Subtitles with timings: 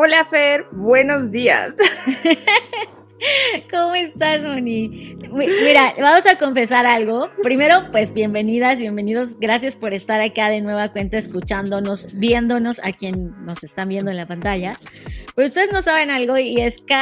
[0.00, 1.74] Hola Fer, buenos días.
[3.68, 5.16] ¿Cómo estás, Moni?
[5.32, 7.28] Mira, vamos a confesar algo.
[7.42, 9.40] Primero, pues bienvenidas, bienvenidos.
[9.40, 14.18] Gracias por estar acá de nueva cuenta, escuchándonos, viéndonos a quien nos están viendo en
[14.18, 14.78] la pantalla.
[15.38, 16.96] Pero ustedes no saben algo y es que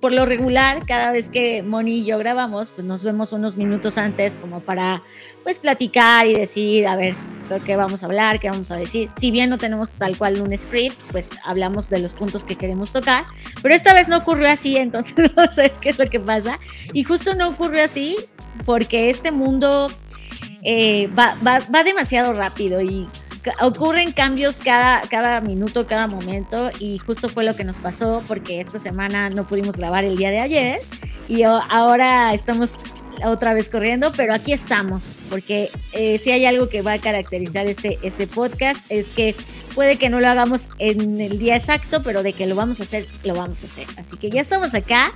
[0.00, 3.96] por lo regular, cada vez que Moni y yo grabamos, pues nos vemos unos minutos
[3.96, 5.04] antes como para
[5.44, 7.14] pues platicar y decir, a ver,
[7.64, 9.08] qué vamos a hablar, qué vamos a decir.
[9.16, 12.90] Si bien no tenemos tal cual un script, pues hablamos de los puntos que queremos
[12.90, 13.24] tocar,
[13.62, 16.58] pero esta vez no ocurrió así, entonces no sé qué es lo que pasa.
[16.92, 18.16] Y justo no ocurrió así
[18.66, 19.92] porque este mundo
[20.64, 23.06] eh, va, va, demasiado rápido y
[23.60, 28.60] ocurren cambios cada, cada minuto, cada momento y justo fue lo que nos pasó porque
[28.60, 30.80] esta semana no pudimos grabar el día de ayer
[31.28, 32.80] y ahora estamos
[33.24, 37.66] otra vez corriendo, pero aquí estamos, porque eh, si hay algo que va a caracterizar
[37.66, 39.34] este, este podcast es que
[39.74, 42.84] puede que no lo hagamos en el día exacto, pero de que lo vamos a
[42.84, 43.86] hacer, lo vamos a hacer.
[43.96, 45.12] Así que ya estamos acá.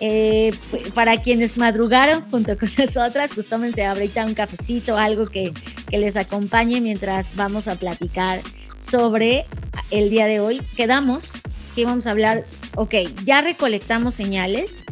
[0.00, 0.54] Eh,
[0.94, 5.52] para quienes madrugaron junto con nosotras, pues tómense ahorita un cafecito, algo que,
[5.88, 8.40] que les acompañe mientras vamos a platicar
[8.76, 9.46] sobre
[9.90, 10.60] el día de hoy.
[10.76, 11.32] Quedamos
[11.74, 12.44] que íbamos a hablar,
[12.76, 14.84] ok, ya recolectamos señales,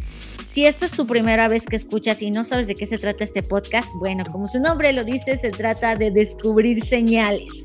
[0.46, 3.24] si esta es tu primera vez que escuchas y no sabes de qué se trata
[3.24, 7.64] este podcast, bueno, como su nombre lo dice, se trata de descubrir señales.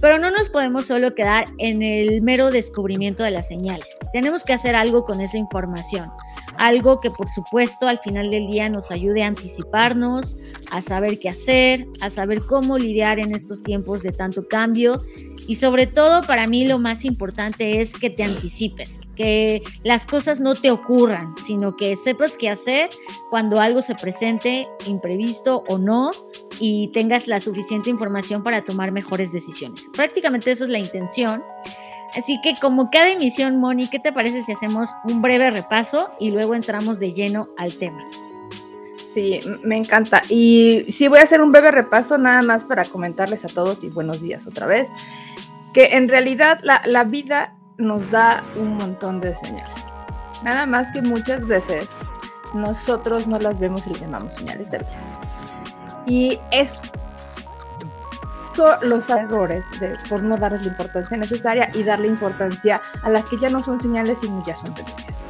[0.00, 3.98] Pero no nos podemos solo quedar en el mero descubrimiento de las señales.
[4.12, 6.12] Tenemos que hacer algo con esa información.
[6.56, 10.36] Algo que por supuesto al final del día nos ayude a anticiparnos,
[10.70, 15.02] a saber qué hacer, a saber cómo lidiar en estos tiempos de tanto cambio
[15.46, 20.38] y sobre todo para mí lo más importante es que te anticipes, que las cosas
[20.38, 22.88] no te ocurran, sino que sepas qué hacer
[23.30, 26.12] cuando algo se presente imprevisto o no
[26.60, 29.90] y tengas la suficiente información para tomar mejores decisiones.
[29.92, 31.42] Prácticamente esa es la intención.
[32.16, 36.30] Así que como cada emisión, Moni, ¿qué te parece si hacemos un breve repaso y
[36.30, 38.04] luego entramos de lleno al tema?
[39.14, 40.22] Sí, me encanta.
[40.28, 43.88] Y sí voy a hacer un breve repaso nada más para comentarles a todos y
[43.88, 44.88] buenos días otra vez
[45.72, 49.72] que en realidad la, vida nos da un montón de señales.
[50.42, 51.86] Nada más que muchas veces
[52.54, 55.20] nosotros no las vemos y le llamamos señales de vida.
[56.06, 56.78] Y es
[58.82, 63.38] los errores de, por no darles la importancia necesaria y darle importancia a las que
[63.38, 65.20] ya no son señales y ya son tendencias.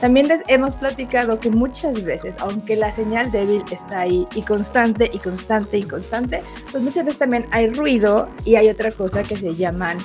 [0.00, 5.10] También les hemos platicado que muchas veces, aunque la señal débil está ahí y constante
[5.12, 9.36] y constante y constante, pues muchas veces también hay ruido y hay otra cosa que
[9.36, 9.98] se llaman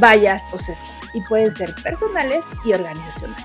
[0.00, 3.44] vallas o sesgos y pueden ser personales y organizacionales.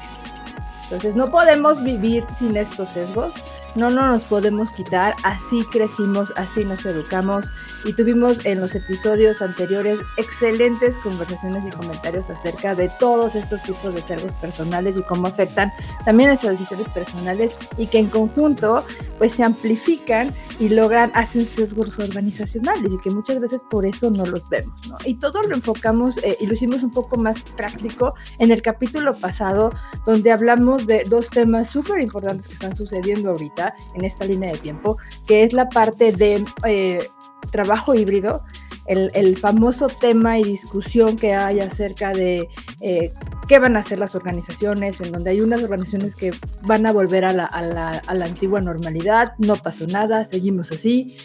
[0.84, 3.34] Entonces no podemos vivir sin estos sesgos
[3.76, 7.46] no, no nos podemos quitar, así crecimos, así nos educamos
[7.86, 13.94] y tuvimos en los episodios anteriores excelentes conversaciones y comentarios acerca de todos estos tipos
[13.94, 15.72] de sesgos personales y cómo afectan
[16.06, 18.84] también nuestras decisiones personales y que en conjunto
[19.18, 24.26] pues se amplifican y logran, hacen sesgos organizacionales y que muchas veces por eso no
[24.26, 24.80] los vemos.
[25.06, 29.16] Y todo lo enfocamos eh, y lo hicimos un poco más práctico en el capítulo
[29.16, 29.72] pasado
[30.06, 33.63] donde hablamos de dos temas súper importantes que están sucediendo ahorita
[33.94, 34.98] en esta línea de tiempo,
[35.28, 37.08] que es la parte de eh,
[37.52, 38.44] trabajo híbrido,
[38.86, 42.50] el, famoso tema y discusión que hay acerca de
[42.82, 43.14] eh,
[43.48, 47.26] qué van a hacer las organizaciones, en donde hay unas organizaciones que van a volver
[47.26, 51.16] a la, antigua normalidad, no pasó nada, seguimos así.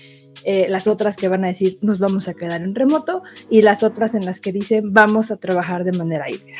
[0.45, 3.83] Eh, las otras que van a decir nos vamos a quedar en remoto y las
[3.83, 6.59] otras en las que dicen vamos a trabajar de manera híbrida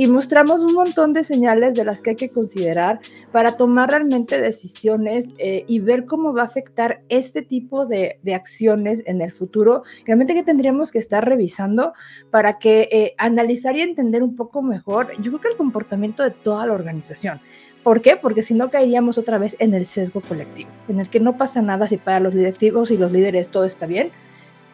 [0.00, 3.00] y mostramos un montón de señales de las que hay que considerar
[3.32, 9.02] para tomar realmente decisiones eh, y ver cómo va a afectar este tipo de, acciones
[9.04, 11.92] en el futuro, realmente que tendríamos que estar revisando
[12.30, 16.30] para que eh, analizar y entender un poco mejor, yo creo que el comportamiento de
[16.30, 17.38] toda la organización.
[17.82, 18.16] ¿Por qué?
[18.16, 21.60] Porque si no caeríamos otra vez en el sesgo colectivo, en el que no pasa
[21.60, 24.12] nada si para los directivos y los líderes todo está bien,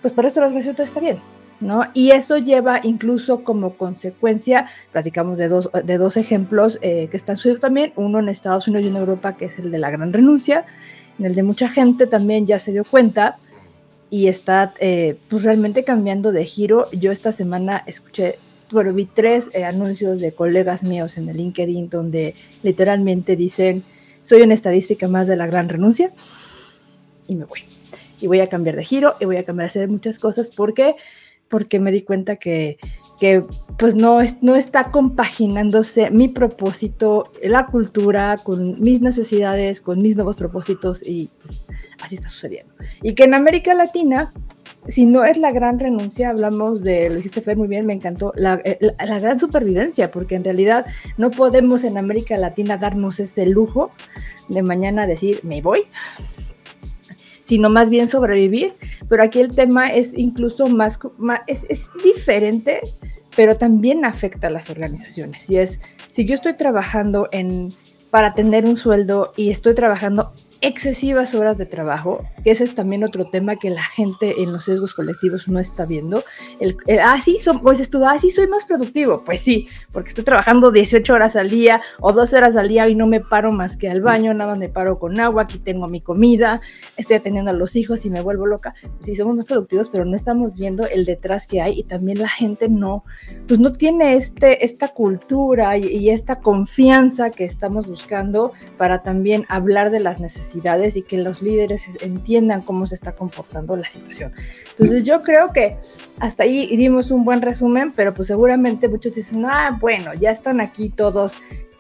[0.03, 1.19] pues para esto organización todo está bien.
[1.61, 1.85] ¿No?
[1.95, 7.37] Y eso lleva incluso como consecuencia, platicamos de dos, de dos ejemplos eh, que están
[7.37, 10.13] sucediendo también, uno en Estados Unidos y en Europa, que es el de la gran
[10.13, 10.65] renuncia,
[11.19, 13.39] en el de mucha gente también ya se dio cuenta
[14.11, 16.87] y está eh, pues realmente cambiando de giro.
[16.93, 18.37] Yo esta semana escuché,
[18.71, 23.83] bueno, vi tres eh, anuncios de colegas míos en el LinkedIn donde literalmente dicen,
[24.25, 26.11] soy una estadística más de la gran renuncia
[27.29, 27.61] y me voy.
[28.21, 30.97] Y voy a cambiar de giro y voy a cambiar de hacer muchas cosas porque
[31.49, 32.79] porque me di cuenta que,
[33.21, 33.43] que
[33.79, 40.37] pues no, no está compaginándose mi propósito, la cultura, con mis necesidades, con mis nuevos
[40.37, 41.67] propósitos y pues,
[42.01, 42.73] así está sucediendo.
[43.03, 44.33] Y que en América Latina
[44.89, 48.33] si no es la gran renuncia, hablamos de, lo dijiste Fer muy bien, me encantó,
[48.37, 53.47] la, eh, la, gran supervivencia, porque en realidad no podemos en América Latina darnos ese
[53.47, 53.91] lujo
[54.49, 55.87] de mañana decir, me voy,
[57.47, 58.75] sino más bien sobrevivir.
[59.09, 60.99] Pero aquí el tema es incluso más,
[61.47, 62.81] es, es, diferente,
[63.35, 65.49] pero también afecta a las organizaciones.
[65.49, 65.81] Y es,
[66.13, 67.73] si yo estoy trabajando en,
[68.11, 73.05] para tener un sueldo y estoy trabajando excesivas horas de trabajo, que ese es también
[73.05, 76.25] otro tema que la gente en los sesgos colectivos no está viendo.
[76.61, 79.23] El, ah, sí, pues estuvo, ah, sí, soy más productivo.
[79.25, 82.95] Pues sí, porque estoy trabajando 18 horas al día o 12 horas al día y
[82.95, 85.89] no me paro más que al baño, nada más me paro con agua, aquí tengo
[85.89, 86.61] mi comida,
[86.97, 88.75] estoy atendiendo a los hijos y me vuelvo loca.
[89.03, 92.29] Sí, somos más productivos, pero no estamos viendo el detrás que hay y también la
[92.29, 93.05] gente no,
[93.47, 99.45] pues no tiene este, esta cultura y, y esta confianza que estamos buscando para también
[99.49, 104.33] hablar de las necesidades y que los líderes entiendan cómo se está comportando la situación.
[104.73, 105.77] Entonces yo creo que
[106.19, 110.61] hasta ahí dimos un buen resumen, pero pues seguramente muchos dicen, ah, bueno, ya están
[110.61, 111.35] aquí todos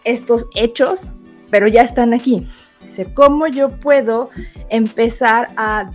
[0.04, 1.08] estos hechos,
[1.50, 2.46] pero ya están aquí.
[2.84, 4.30] Dice, ¿cómo yo puedo
[4.68, 5.90] empezar a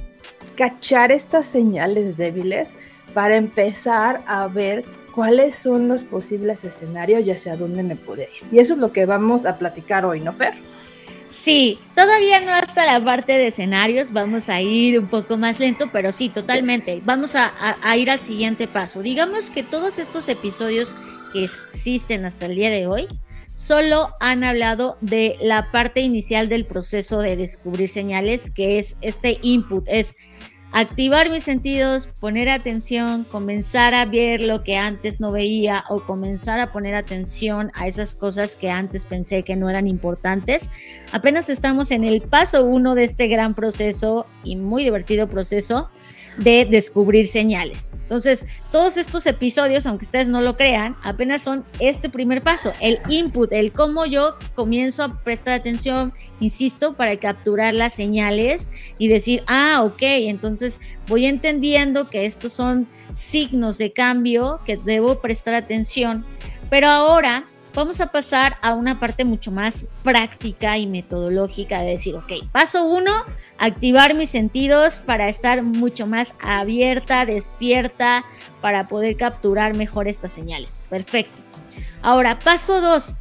[0.56, 2.70] cachar estas señales débiles
[3.14, 4.84] para empezar a ver
[5.14, 8.30] cuáles son los posibles escenarios y hacia dónde me puedo ir?
[8.52, 10.56] Y eso es lo que vamos a platicar hoy, ¿no, Fer?
[11.32, 15.90] Sí, todavía no hasta la parte de escenarios, vamos a ir un poco más lento,
[15.92, 17.02] pero sí, totalmente.
[17.06, 17.54] Vamos a,
[17.96, 19.02] ir al siguiente paso.
[19.02, 20.94] Digamos que todos estos episodios
[21.32, 23.08] que existen hasta el día de hoy
[23.54, 29.40] solo han hablado de la parte inicial del proceso de descubrir señales, que es este
[29.42, 30.18] input, es
[30.72, 36.60] activar mis sentidos, poner atención, comenzar a ver lo que antes no veía o comenzar
[36.60, 40.70] a poner atención a esas cosas que antes pensé que no eran importantes.
[41.12, 45.90] Apenas estamos en el paso uno de este gran proceso y muy divertido proceso
[46.38, 47.94] de descubrir señales.
[47.94, 53.00] Entonces, todos estos episodios, aunque ustedes no lo crean, apenas son este primer paso, el
[53.10, 59.44] input, el cómo yo comienzo a prestar atención, insisto, para capturar las señales y decir,
[59.48, 66.26] ah, ok, entonces voy entendiendo que estos son signos de cambio que debo prestar atención.
[66.70, 67.44] Pero ahora
[67.74, 72.86] vamos a pasar a una parte mucho más práctica y metodológica de decir, ok, paso
[72.86, 73.12] uno,
[73.58, 78.26] activar mis sentidos para estar mucho más abierta, despierta,
[78.62, 80.80] para poder capturar mejor estas señales.
[80.90, 81.42] Perfecto.
[82.02, 83.16] Ahora, paso dos,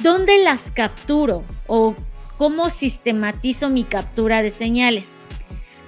[0.00, 1.94] ¿dónde las capturo o
[2.36, 5.22] cómo sistematizo mi captura de señales?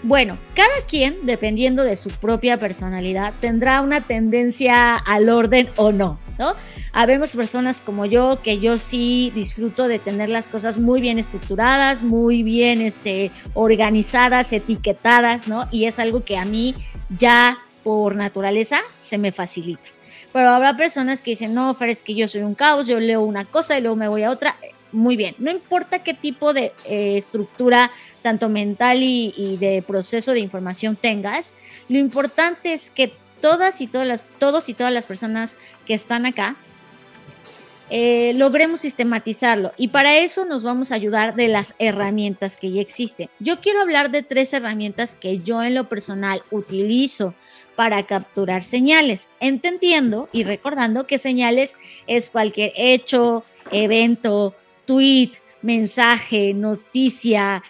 [0.06, 6.20] Bueno, cada quien, dependiendo de su propia personalidad, tendrá una tendencia al orden o no,
[6.38, 6.54] ¿no?
[6.92, 12.04] Habemos personas como yo que yo sí disfruto de tener las cosas muy bien estructuradas,
[12.04, 15.66] muy bien este, organizadas, etiquetadas, ¿no?
[15.72, 16.76] Y es algo que a mí
[17.18, 19.88] ya por naturaleza se me facilita.
[20.32, 23.22] Pero habrá personas que dicen, no, Fer, es que yo soy un caos, yo leo
[23.22, 24.54] una cosa y luego me voy a otra
[24.96, 25.34] muy bien.
[25.38, 31.52] No importa qué tipo de eh, estructura, tanto mental y, de proceso de información tengas,
[31.88, 36.26] lo importante es que todas y todas las, todos y todas las personas que están
[36.26, 36.56] acá
[37.90, 39.72] eh, logremos sistematizarlo.
[39.76, 43.28] Y para eso nos vamos a ayudar de las herramientas que ya existen.
[43.38, 47.34] Yo quiero hablar de tres herramientas que yo en lo personal utilizo
[47.76, 54.54] para capturar señales, entendiendo y recordando que señales es cualquier hecho, evento,
[54.86, 57.62] tweet, mensaje, noticia,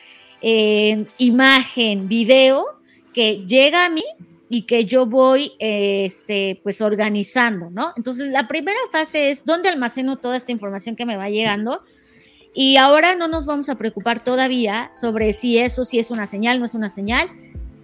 [0.43, 2.65] eh, imagen, video
[3.13, 4.05] que llega a mí
[4.49, 7.93] y que yo voy este, pues organizando, ¿no?
[7.97, 11.83] Entonces, la primera fase es dónde almaceno toda esta información que me va llegando.
[12.55, 16.59] Y ahora no nos vamos a preocupar todavía sobre si eso si es una señal,
[16.59, 17.29] no es una señal,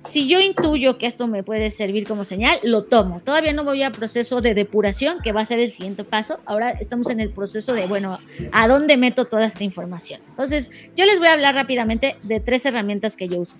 [0.04, 3.21] si yo intuyo que esto me puede servir como señal, lo tomo.
[3.21, 6.40] Todavía no voy a proceso de depuración, que va a ser el siguiente paso.
[6.44, 8.18] Ahora estamos en el proceso de, bueno,
[8.52, 10.21] ¿a dónde meto toda esta información?
[10.28, 13.56] Entonces, yo les voy a hablar rápidamente de tres herramientas que yo uso.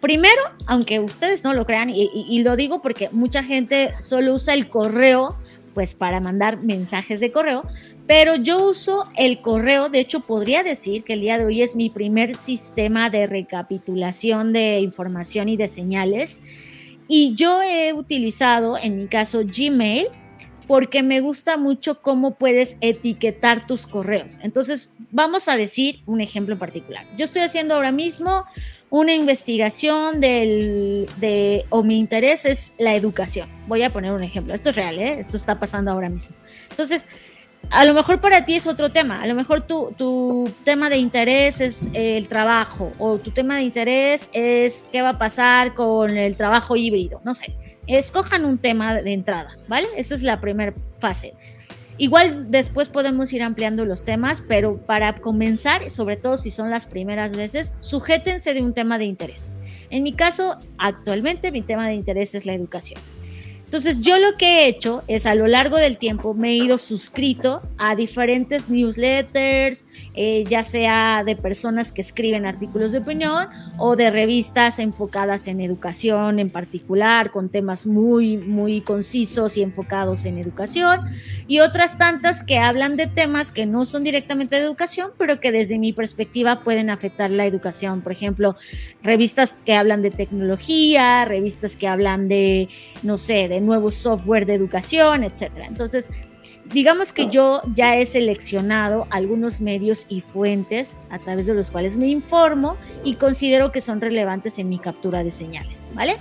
[0.00, 4.54] Primero, aunque ustedes no lo crean, y, y lo digo porque mucha gente solo usa
[4.54, 5.36] el correo
[5.74, 7.62] pues para mandar mensajes de correo,
[8.14, 11.74] pero yo uso el correo, de hecho podría decir que el día de hoy es
[11.74, 16.40] mi primer sistema de recapitulación de información y de señales.
[17.08, 20.08] Y yo he utilizado, en mi caso, Gmail,
[20.66, 24.38] porque me gusta mucho cómo puedes etiquetar tus correos.
[24.42, 27.06] Entonces, vamos a decir un ejemplo en particular.
[27.16, 28.44] Yo estoy haciendo ahora mismo
[28.90, 33.48] una investigación del, de, o mi interés es la educación.
[33.66, 34.52] Voy a poner un ejemplo.
[34.52, 35.16] Esto es real, ¿eh?
[35.18, 36.36] Esto está pasando ahora mismo.
[36.68, 37.08] Entonces,
[37.72, 40.98] a lo mejor para ti es otro tema, a lo mejor tu, tu tema de
[40.98, 46.16] interés es el trabajo o tu tema de interés es qué va a pasar con
[46.16, 47.56] el trabajo híbrido, no sé.
[47.86, 49.88] escojan un tema de entrada, ¿vale?
[49.96, 51.34] Esa es la primera fase.
[51.96, 56.86] Igual después podemos ir ampliando los temas, pero para comenzar, sobre todo si son las
[56.86, 59.52] primeras veces, sujétense de un tema de interés.
[59.88, 63.00] En mi caso, actualmente mi tema de interés es la educación.
[63.72, 66.76] Entonces yo lo que he hecho es a lo largo del tiempo me he ido
[66.76, 73.48] suscrito a diferentes newsletters, eh, ya sea de personas que escriben artículos de opinión
[73.78, 80.26] o de revistas enfocadas en educación en particular, con temas muy, muy concisos y enfocados
[80.26, 81.00] en educación,
[81.46, 85.50] y otras tantas que hablan de temas que no son directamente de educación, pero que
[85.50, 88.02] desde mi perspectiva pueden afectar la educación.
[88.02, 88.54] Por ejemplo,
[89.02, 92.68] revistas que hablan de tecnología, revistas que hablan de,
[93.02, 95.66] no sé, de nuevo software de educación, etcétera.
[95.66, 96.10] Entonces,
[96.72, 101.98] digamos que yo ya he seleccionado algunos medios y fuentes a través de los cuales
[101.98, 106.16] me informo y considero que son relevantes en mi captura de señales, ¿vale?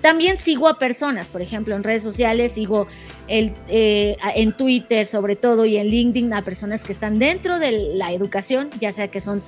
[0.00, 2.86] También sigo a personas, por ejemplo, en redes sociales, sigo
[3.26, 7.72] el, eh, en Twitter sobre todo y en LinkedIn a personas que están dentro de
[7.72, 9.42] la educación, ya sea que son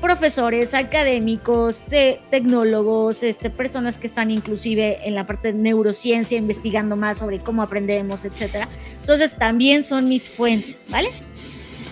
[0.00, 1.82] profesores, académicos,
[2.30, 7.62] tecnólogos, este, personas que están inclusive en la parte de neurociencia investigando más sobre cómo
[7.62, 8.68] aprendemos, etcétera.
[9.00, 11.10] Entonces también son mis fuentes, ¿vale?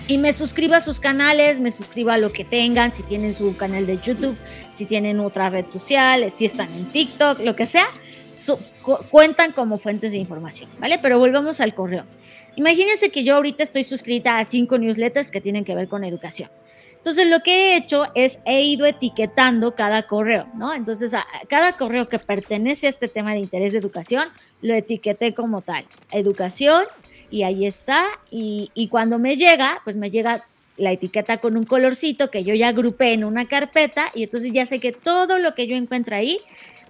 [0.09, 3.57] Y me suscribo a sus canales, me suscribo a lo que tengan, si tienen su
[3.57, 4.37] canal de YouTube,
[4.73, 7.87] si tienen otra red social, si están en TikTok, lo que sea,
[9.11, 10.99] cuentan como fuentes de información, ¿vale?
[10.99, 12.05] Pero volvamos al correo.
[12.57, 16.49] Imagínense que yo ahorita estoy suscrita a cinco newsletters que tienen que ver con educación.
[17.09, 20.75] Entonces lo que he hecho es he ido etiquetando cada correo, ¿no?
[20.75, 24.25] Entonces a cada correo que pertenece a este tema de interés de educación,
[24.61, 26.83] lo etiqueté como tal, educación,
[27.31, 28.05] y ahí está.
[28.31, 30.45] Y, y cuando me llega, pues me llega
[30.77, 34.67] la etiqueta con un colorcito que yo ya agrupé en una carpeta y entonces ya
[34.67, 36.39] sé que todo lo que yo encuentro ahí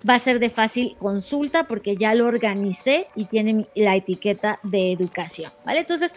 [0.08, 4.90] va a ser de fácil consulta porque ya lo organicé y tiene la etiqueta de
[4.90, 5.78] educación, ¿vale?
[5.78, 6.14] Entonces,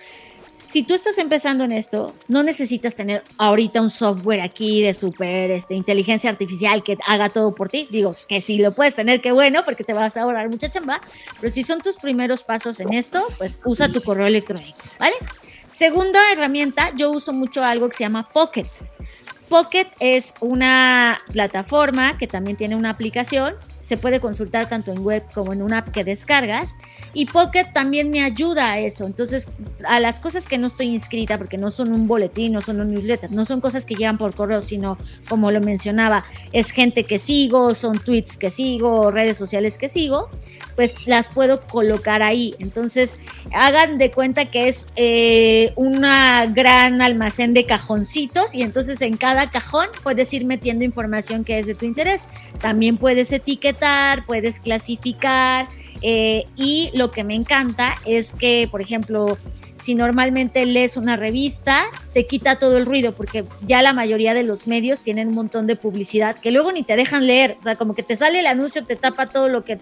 [0.71, 5.51] si tú estás empezando en esto, no necesitas tener ahorita un software aquí de super
[5.51, 7.89] este, inteligencia artificial que haga todo por ti.
[7.91, 11.01] Digo, que si lo puedes tener, qué bueno, porque te vas a ahorrar mucha chamba.
[11.41, 15.15] Pero si son tus primeros pasos en esto, pues usa tu correo electrónico, ¿vale?
[15.69, 18.67] Segunda herramienta, yo uso mucho algo que se llama Pocket.
[19.49, 25.23] Pocket es una plataforma que también tiene una aplicación se puede consultar tanto en web
[25.33, 26.75] como en una app que descargas.
[27.13, 29.05] Y Pocket también me ayuda a eso.
[29.05, 29.49] Entonces,
[29.85, 32.93] a las cosas que no estoy inscrita, porque no son un boletín, no son un
[32.93, 34.97] newsletter, no son cosas que llegan por correo, sino,
[35.27, 36.23] como lo mencionaba,
[36.53, 40.29] es gente que sigo, son tweets que sigo, redes sociales que sigo,
[40.75, 42.55] pues las puedo colocar ahí.
[42.59, 43.17] Entonces,
[43.51, 49.49] hagan de cuenta que es eh, una gran almacén de cajoncitos y entonces en cada
[49.49, 52.27] cajón puedes ir metiendo información que es de tu interés.
[52.61, 53.70] También puedes etiquetar
[54.25, 55.67] puedes clasificar
[56.01, 59.37] eh, y lo que me encanta es que, por ejemplo,
[59.79, 64.43] si normalmente lees una revista, te quita todo el ruido porque ya la mayoría de
[64.43, 67.75] los medios tienen un montón de publicidad que luego ni te dejan leer, o sea,
[67.75, 69.79] como que te sale el anuncio, te tapa todo lo que,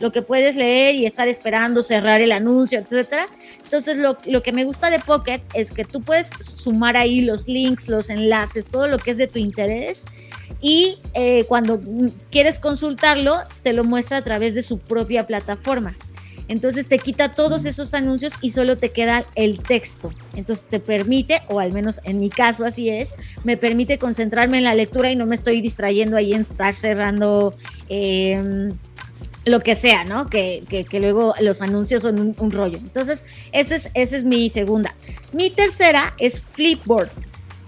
[0.00, 3.26] lo que puedes leer y estar esperando cerrar el anuncio, etcétera.
[3.64, 7.46] Entonces, lo, lo que me gusta de Pocket es que tú puedes sumar ahí los
[7.46, 10.06] links, los enlaces, todo lo que es de tu interés
[10.60, 11.80] y eh, cuando
[12.30, 15.94] quieres consultarlo, te lo muestra a través de su propia plataforma.
[16.48, 20.12] Entonces te quita todos esos anuncios y solo te queda el texto.
[20.36, 24.64] Entonces te permite, o al menos en mi caso así es, me permite concentrarme en
[24.64, 27.54] la lectura y no me estoy distrayendo ahí en estar cerrando
[27.88, 28.72] em,
[29.44, 30.28] lo que sea, ¿no?
[30.28, 32.78] Que, luego los anuncios son un, rollo.
[32.78, 34.94] Entonces, esa es, esa es mi segunda.
[35.32, 37.10] Mi tercera es Flipboard.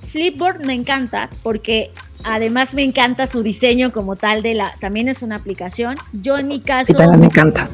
[0.06, 1.90] Flipboard me encanta porque
[2.22, 5.96] Además me encanta su diseño como tal de la, también es una aplicación.
[6.12, 7.68] Yo en mi caso, me encanta.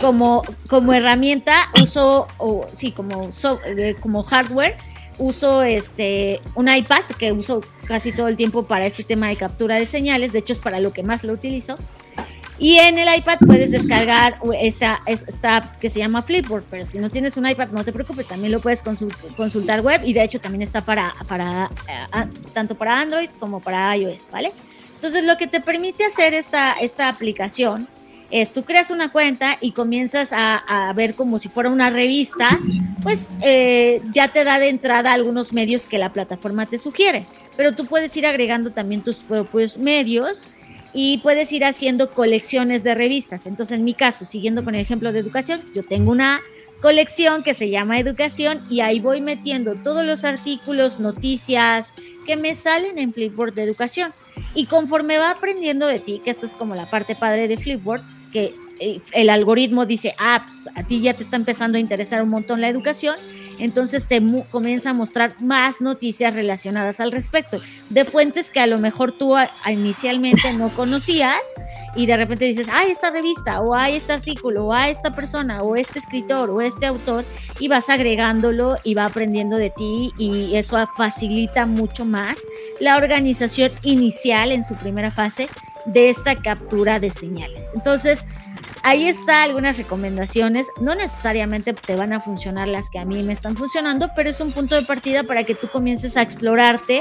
[0.00, 3.30] Como, como herramienta uso, o sí, como,
[3.66, 4.76] eh, como hardware,
[5.18, 9.76] uso este un iPad que uso casi todo el tiempo para este tema de captura
[9.76, 10.32] de señales.
[10.32, 11.76] De hecho es para lo que más lo utilizo.
[12.58, 16.98] Y en el iPad puedes descargar esta, esta app que se llama Flipboard, pero si
[16.98, 20.40] no tienes un iPad no te preocupes, también lo puedes consultar web y de hecho
[20.40, 24.52] también está para, para eh, tanto para Android como para iOS, ¿vale?
[24.94, 27.88] Entonces lo que te permite hacer esta, esta aplicación
[28.30, 32.48] es tú creas una cuenta y comienzas a, ver como si fuera una revista,
[33.02, 37.72] pues eh, ya te da de entrada algunos medios que la plataforma te sugiere, pero
[37.72, 40.46] tú puedes ir agregando también tus propios medios
[40.94, 43.46] y puedes ir haciendo colecciones de revistas.
[43.46, 46.40] Entonces, en mi caso, siguiendo con el ejemplo de educación, yo tengo una
[46.80, 51.94] colección que se llama Educación y ahí voy metiendo todos los artículos, noticias
[52.26, 54.12] que me salen en Flipboard de Educación.
[54.54, 58.02] Y conforme va aprendiendo de ti, que esta es como la parte padre de Flipboard,
[58.32, 58.54] que
[59.12, 62.60] el algoritmo dice, ah, pues, a ti ya te está empezando a interesar un montón
[62.60, 63.16] la educación,
[63.58, 68.78] entonces te comienza a mostrar más noticias relacionadas al respecto, de fuentes que a lo
[68.78, 69.34] mejor tú
[69.70, 71.54] inicialmente no conocías
[71.94, 75.62] y de repente dices, ay, esta revista, o hay este artículo, o hay esta persona,
[75.62, 77.24] o este escritor, o este autor,
[77.60, 82.38] y vas agregándolo y va aprendiendo de ti y eso facilita mucho más
[82.80, 85.48] la organización inicial en su primera fase
[85.86, 87.70] de esta captura de señales.
[87.74, 88.26] Entonces,
[88.84, 90.70] ahí está algunas recomendaciones.
[90.80, 94.40] No necesariamente te van a funcionar las que a mí me están funcionando, pero es
[94.40, 97.00] un punto de partida para que tú comiences a explorarte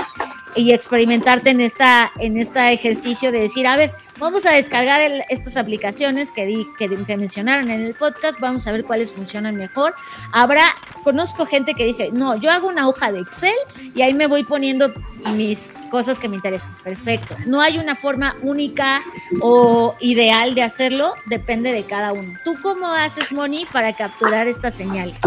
[0.56, 5.58] y experimentarte en esta en este ejercicio de decir, a ver, vamos a descargar estas
[5.58, 9.96] aplicaciones que, di, que, que, mencionaron en el podcast, vamos a ver cuáles funcionan mejor.
[10.32, 10.64] Habrá,
[11.04, 13.52] conozco gente que dice, no, yo hago una hoja de Excel
[13.96, 14.94] y ahí me voy poniendo
[15.36, 16.76] mis cosas que me interesan.
[16.84, 17.36] Perfecto.
[17.46, 19.02] No hay una forma única
[19.42, 22.34] o ideal de hacerlo, depende de cada uno.
[22.44, 25.18] ¿Tú cómo haces, Moni, para capturar estas señales?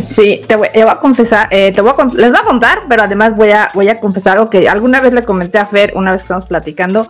[0.00, 3.34] Sí, te voy, a confesar, eh, te voy a, les voy a contar, pero además
[3.34, 6.22] voy a, voy a confesar algo que alguna vez le comenté a Fer, una vez
[6.22, 7.08] que estamos platicando,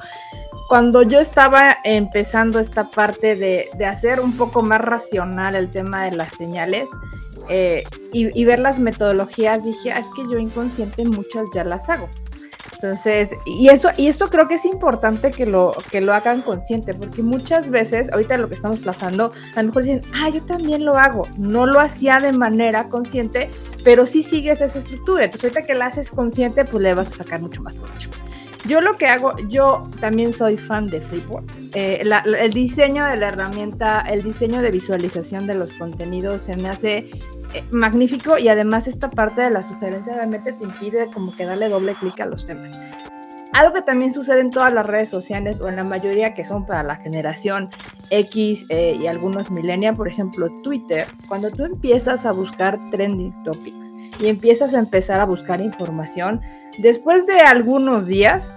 [0.68, 6.04] cuando yo estaba empezando esta parte de, de hacer un poco más racional el tema
[6.04, 6.86] de las señales
[7.48, 7.82] eh,
[8.12, 12.08] y, y, ver las metodologías, dije, ah, es que yo inconsciente muchas ya las hago.
[12.74, 16.94] Entonces, y eso, y eso creo que es importante que lo, que lo hagan consciente,
[16.94, 20.84] porque muchas veces, ahorita lo que estamos pasando, a lo mejor dicen, ah, yo también
[20.84, 21.26] lo hago.
[21.38, 23.50] No lo hacía de manera consciente,
[23.84, 25.24] pero sí sigues esa estructura.
[25.24, 28.10] Entonces, ahorita que la haces consciente, pues le vas a sacar mucho más provecho.
[28.66, 31.44] Yo lo que hago, yo también soy fan de Flipboard.
[31.74, 36.68] Eh, el diseño de la herramienta, el diseño de visualización de los contenidos se me
[36.68, 37.10] hace
[37.54, 41.68] eh, magnífico y además esta parte de la sugerencia realmente te impide como que darle
[41.68, 42.70] doble clic a los temas.
[43.52, 46.66] Algo que también sucede en todas las redes sociales o en la mayoría que son
[46.66, 47.68] para la generación
[48.10, 53.86] X eh, y algunos millennials, por ejemplo Twitter, cuando tú empiezas a buscar trending topics
[54.20, 56.40] y empiezas a empezar a buscar información,
[56.80, 58.52] después de algunos días,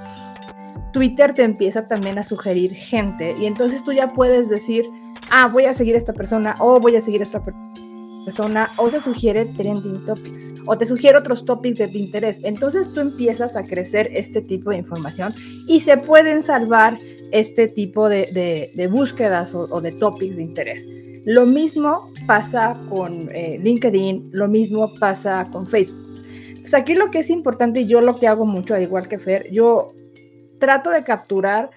[0.94, 4.86] Twitter te empieza también a sugerir gente y entonces tú ya puedes decir,
[5.32, 8.90] ah, voy a seguir a esta persona o voy a seguir a esta persona o
[8.90, 12.40] te sugiere trending topics o te sugiere otros topics de interés.
[12.44, 15.34] Entonces tú empiezas a crecer este tipo de información
[15.68, 16.98] y se pueden salvar
[17.32, 20.86] este tipo de, de, búsquedas o, de topics de interés.
[21.26, 26.03] Lo mismo pasa con eh, LinkedIn, lo mismo pasa con Facebook.
[26.74, 29.52] Aquí lo que es importante y yo lo que hago mucho, al igual que Fer,
[29.52, 29.90] yo
[30.60, 31.70] trato de capturar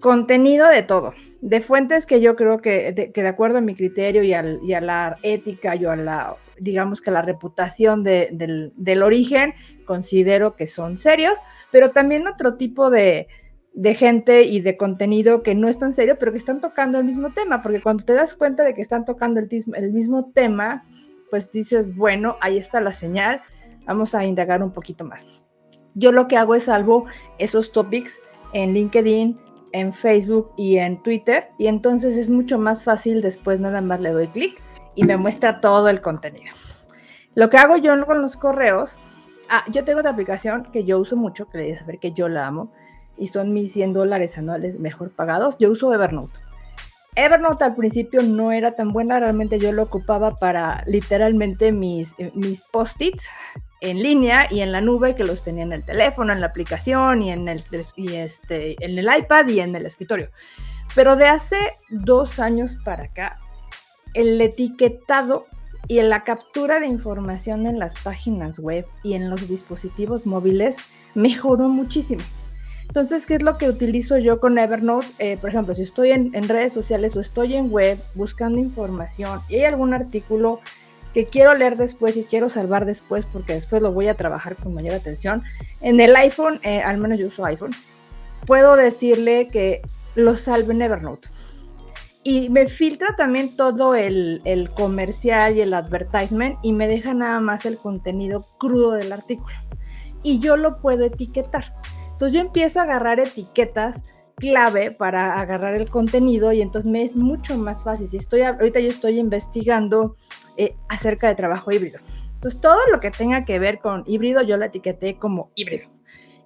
[0.00, 4.32] contenido de todo de fuentes que yo creo que de, acuerdo a mi criterio y,
[4.32, 8.28] a la ética y a la, digamos que la reputación de,
[8.76, 9.54] del, origen,
[9.84, 11.38] considero que son serios,
[11.70, 13.28] pero también otro tipo de,
[13.72, 17.04] de, gente y de contenido que no es tan serio, pero que están tocando el
[17.04, 20.84] mismo tema, porque cuando te das cuenta de que están tocando el, el mismo tema,
[21.30, 23.42] pues dices, bueno, ahí está la señal,
[23.88, 25.42] vamos a indagar un poquito más.
[25.94, 27.06] Yo lo que hago es salvo
[27.38, 28.20] esos topics
[28.52, 29.40] en LinkedIn,
[29.72, 34.10] en Facebook y en Twitter y entonces es mucho más fácil después nada más le
[34.10, 34.62] doy clic
[34.94, 36.52] y me muestra todo el contenido.
[37.34, 38.98] Lo que hago yo con los correos,
[39.48, 42.46] ah, yo tengo otra aplicación que yo uso mucho, que le saber que yo la
[42.46, 42.72] amo
[43.16, 45.56] y son mis 100 dólares anuales mejor pagados.
[45.58, 46.38] Yo uso Evernote.
[47.16, 52.60] Evernote al principio no era tan buena, realmente yo lo ocupaba para literalmente mis, mis
[52.60, 53.28] post-its
[53.80, 57.22] en línea y en la nube que los tenía en el teléfono, en la aplicación
[57.22, 57.62] y en el,
[57.96, 60.30] y este, en el iPad y en el escritorio.
[60.94, 61.56] Pero de hace
[61.90, 63.38] dos años para acá,
[64.14, 65.46] el etiquetado
[65.86, 70.76] y la captura de información en las páginas web y en los dispositivos móviles
[71.14, 72.22] mejoró muchísimo.
[72.88, 75.06] Entonces, ¿qué es lo que utilizo yo con Evernote?
[75.18, 79.40] Eh, por ejemplo, si estoy en, en, redes sociales o estoy en web buscando información
[79.48, 80.60] y hay algún artículo
[81.18, 84.72] que quiero leer después y quiero salvar después porque después lo voy a trabajar con
[84.72, 85.42] mayor atención.
[85.80, 87.72] En el iPhone, eh, al menos yo uso iPhone,
[88.46, 89.82] puedo decirle que
[90.14, 91.26] lo salve en Evernote.
[92.22, 97.40] Y me filtra también todo el, el comercial y el advertisement y me deja nada
[97.40, 99.56] más el contenido crudo del artículo.
[100.22, 101.74] Y yo lo puedo etiquetar.
[102.12, 103.96] Entonces yo empiezo a agarrar etiquetas
[104.36, 108.06] clave para agarrar el contenido y entonces me es mucho más fácil.
[108.06, 110.14] Si estoy ahorita yo estoy investigando
[110.58, 112.00] eh, acerca de trabajo híbrido.
[112.34, 115.88] Entonces todo lo que tenga que ver con híbrido yo lo etiqueté como híbrido.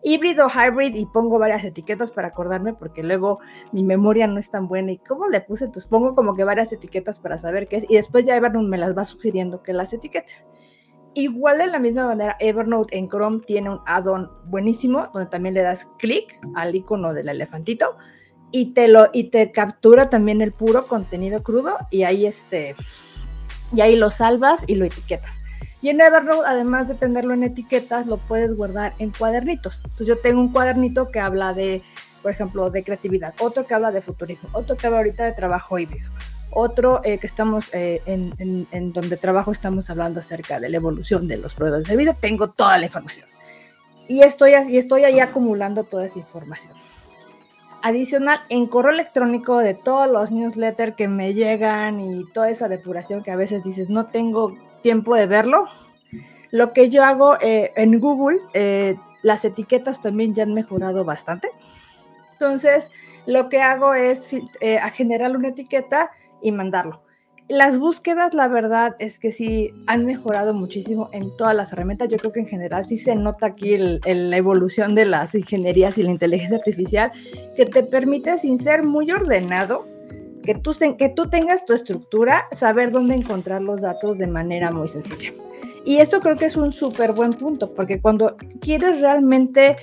[0.04, 3.40] Híbrido, hybrid y pongo varias etiquetas para acordarme porque luego
[3.72, 6.72] mi memoria no es tan buena y cómo le puse, entonces pongo como que varias
[6.72, 9.92] etiquetas para saber qué es y después ya Evernote me las va sugiriendo que las
[9.92, 10.44] etiquete.
[11.14, 15.62] Igual de la misma manera, Evernote en Chrome tiene un add-on buenísimo donde también le
[15.62, 17.96] das clic al icono del elefantito
[18.50, 22.76] y te lo y te captura también el puro contenido crudo y ahí este
[23.74, 25.40] y ahí lo salvas y lo etiquetas.
[25.80, 29.80] Y en Evernote, además de tenerlo en etiquetas, lo puedes guardar en cuadernitos.
[29.82, 31.82] Entonces yo tengo un cuadernito que habla de,
[32.22, 35.78] por ejemplo, de creatividad, otro que habla de futurismo, otro que habla ahorita de trabajo
[35.80, 36.08] híbrido,
[36.52, 41.26] otro eh, que estamos eh, en, en, donde trabajo estamos hablando acerca de la evolución
[41.26, 42.16] de los proveedores de servicio.
[42.20, 43.26] Tengo toda la información.
[44.08, 46.74] Y estoy, y estoy ahí acumulando toda esa información.
[47.84, 53.24] Adicional, en correo electrónico de todos los newsletters que me llegan y toda esa depuración
[53.24, 55.66] que a veces dices, no tengo tiempo de verlo.
[56.52, 61.50] Lo que yo hago eh, en Google, eh, las etiquetas también ya han mejorado bastante.
[62.34, 62.88] Entonces,
[63.26, 67.01] lo que hago es eh, generar una etiqueta y mandarlo.
[67.52, 72.08] Las búsquedas, la verdad es que sí han mejorado muchísimo en todas las herramientas.
[72.08, 76.02] Yo creo que en general sí se nota aquí la evolución de las ingenierías y
[76.02, 77.12] la inteligencia artificial,
[77.54, 79.86] que te permite, sin ser muy ordenado,
[80.42, 84.88] que tú, que tú tengas tu estructura, saber dónde encontrar los datos de manera muy
[84.88, 85.34] sencilla.
[85.84, 89.76] Y esto creo que es un súper buen punto, porque cuando quieres realmente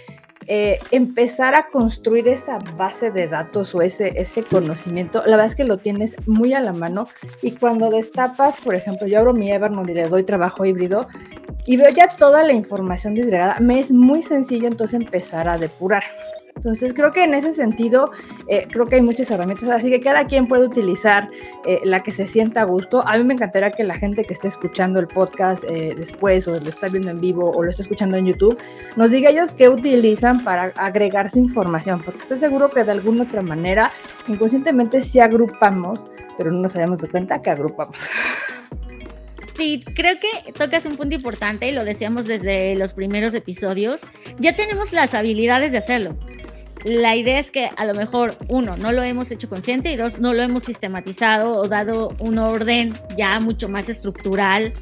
[0.47, 5.55] eh, empezar a construir esa base de datos o ese, ese conocimiento, la verdad es
[5.55, 7.07] que lo tienes muy a la mano
[7.41, 11.07] y cuando destapas, por ejemplo, yo abro mi Evernote y le doy trabajo híbrido
[11.65, 16.03] y veo ya toda la información disgregada, me es muy sencillo entonces empezar a depurar.
[16.55, 18.11] Entonces creo que en ese sentido,
[18.47, 21.29] eh, creo que hay muchas herramientas, así que cada quien puede utilizar
[21.65, 23.05] eh, la que se sienta a gusto.
[23.07, 26.59] A mí me encantaría que la gente que esté escuchando el podcast eh, después o
[26.59, 28.57] lo está viendo en vivo o lo está escuchando en YouTube,
[28.97, 33.23] nos diga ellos qué utilizan para agregar su información, porque estoy seguro que de alguna
[33.23, 33.91] otra manera,
[34.27, 37.97] inconscientemente sí agrupamos, pero no nos habíamos dado cuenta que agrupamos.
[39.93, 44.07] Creo que tocas un punto importante y lo decíamos desde los primeros episodios.
[44.39, 46.17] Ya tenemos las habilidades de hacerlo.
[46.85, 50.19] La idea es que a lo mejor, uno, no lo hemos hecho consciente y dos,
[50.19, 54.73] no lo hemos sistematizado o dado un orden ya mucho más estructural,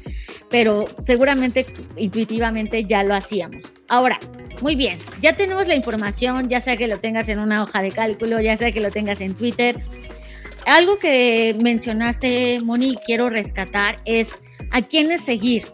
[0.48, 3.74] pero seguramente intuitivamente ya lo hacíamos.
[3.88, 4.20] Ahora,
[4.62, 7.90] muy bien, ya tenemos la información, ya sea que lo tengas en una hoja de
[7.90, 9.80] cálculo, ya sea que lo tengas en Twitter.
[10.66, 14.36] Algo que mencionaste, Moni, quiero rescatar es
[14.70, 15.66] a quiénes seguir.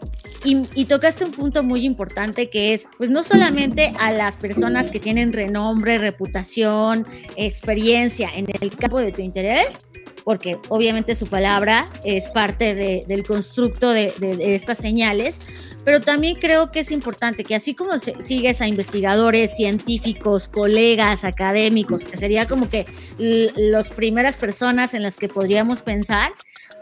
[0.43, 4.99] Y, tocaste un punto muy importante que es, pues no solamente a las personas que
[4.99, 9.79] tienen renombre, reputación, experiencia en el campo de tu interés,
[10.23, 15.39] porque obviamente su palabra es parte del constructo de, estas señales,
[15.83, 22.05] pero también creo que es importante que así como sigues a investigadores, científicos, colegas, académicos,
[22.05, 22.85] que sería como que
[23.17, 26.31] las primeras personas en las que podríamos pensar,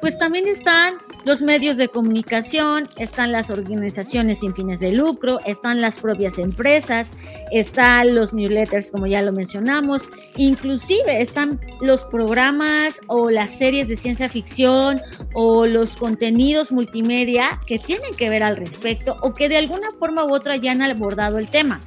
[0.02, 5.82] pues también están los medios de comunicación, están las organizaciones sin fines de lucro, están
[5.82, 7.12] las propias empresas,
[7.52, 13.96] están los newsletters, como ya lo mencionamos, inclusive están los programas o las series de
[13.96, 15.02] ciencia ficción
[15.34, 20.26] o los contenidos multimedia que tienen que ver al respecto o que de alguna forma
[20.26, 21.80] u otra ya han abordado el tema.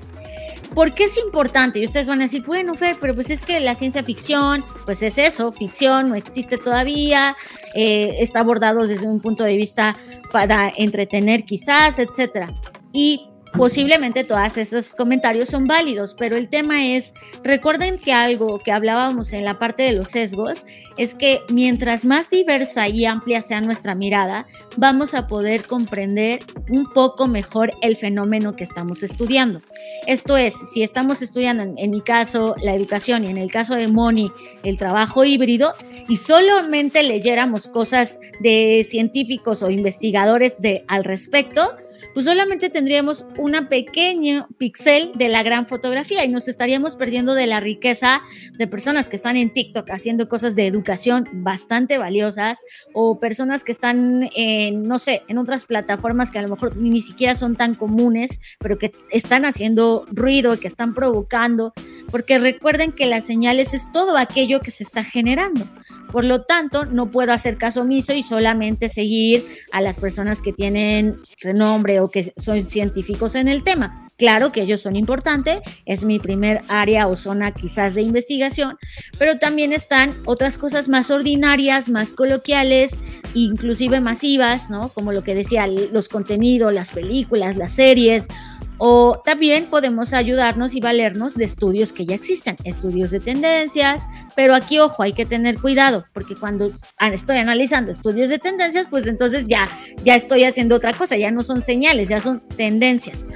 [0.77, 1.79] ¿Por qué es importante?
[1.79, 5.03] Y ustedes van a decir, bueno, Fer, pero pues es que la ciencia ficción, pues
[5.03, 7.35] es eso, ficción, no existe todavía,
[7.75, 9.97] eh, está abordado desde un punto de vista
[10.31, 12.53] para entretener quizás, etcétera.
[12.93, 18.73] Y posiblemente todos esos comentarios son válidos, pero el tema es, recuerden que algo que
[18.73, 20.67] hablábamos en la parte de los sesgos
[20.97, 26.41] es que mientras más diversa y amplia sea nuestra mirada, vamos a poder comprender
[26.71, 29.63] un poco mejor el fenómeno que estamos estudiando.
[30.07, 33.89] Esto es, si estamos estudiando, en, mi caso, la educación y en el caso de
[33.89, 34.31] Moni,
[34.63, 35.75] el trabajo híbrido,
[36.09, 41.75] y solamente leyéramos cosas de científicos o investigadores de, al respecto,
[42.17, 47.47] pues solamente tendríamos una pequeña pixel de la gran fotografía y nos estaríamos perdiendo de
[47.47, 48.23] la riqueza
[48.57, 52.59] de personas que están en TikTok haciendo cosas de educación bastante valiosas
[52.95, 57.03] o personas que están en, no sé, en otras plataformas que a lo mejor ni
[57.03, 61.75] siquiera son tan comunes, pero que están haciendo ruido, que están provocando,
[62.11, 65.67] porque recuerden que las señales es todo aquello que se está generando.
[66.11, 70.55] Por lo tanto, no puedo hacer caso omiso y solamente seguir a las personas que
[70.55, 74.09] tienen renombre o que son científicos en el tema.
[74.17, 78.79] Claro que ellos son importantes, es mi primer área o zona quizás de investigación,
[79.19, 82.99] pero también están otras cosas más ordinarias, más coloquiales,
[83.35, 84.89] inclusive masivas, ¿no?
[84.89, 88.29] Como lo que decía, los contenidos, las películas, las series,
[88.79, 94.55] o también podemos ayudarnos y valernos de estudios que ya existen, estudios de tendencias, pero
[94.55, 99.47] aquí ojo, hay que tener cuidado, porque cuando estoy analizando estudios de tendencias, pues entonces
[99.47, 99.69] ya,
[100.05, 103.27] ya estoy haciendo otra cosa, ya no son señales, ya son tendencias.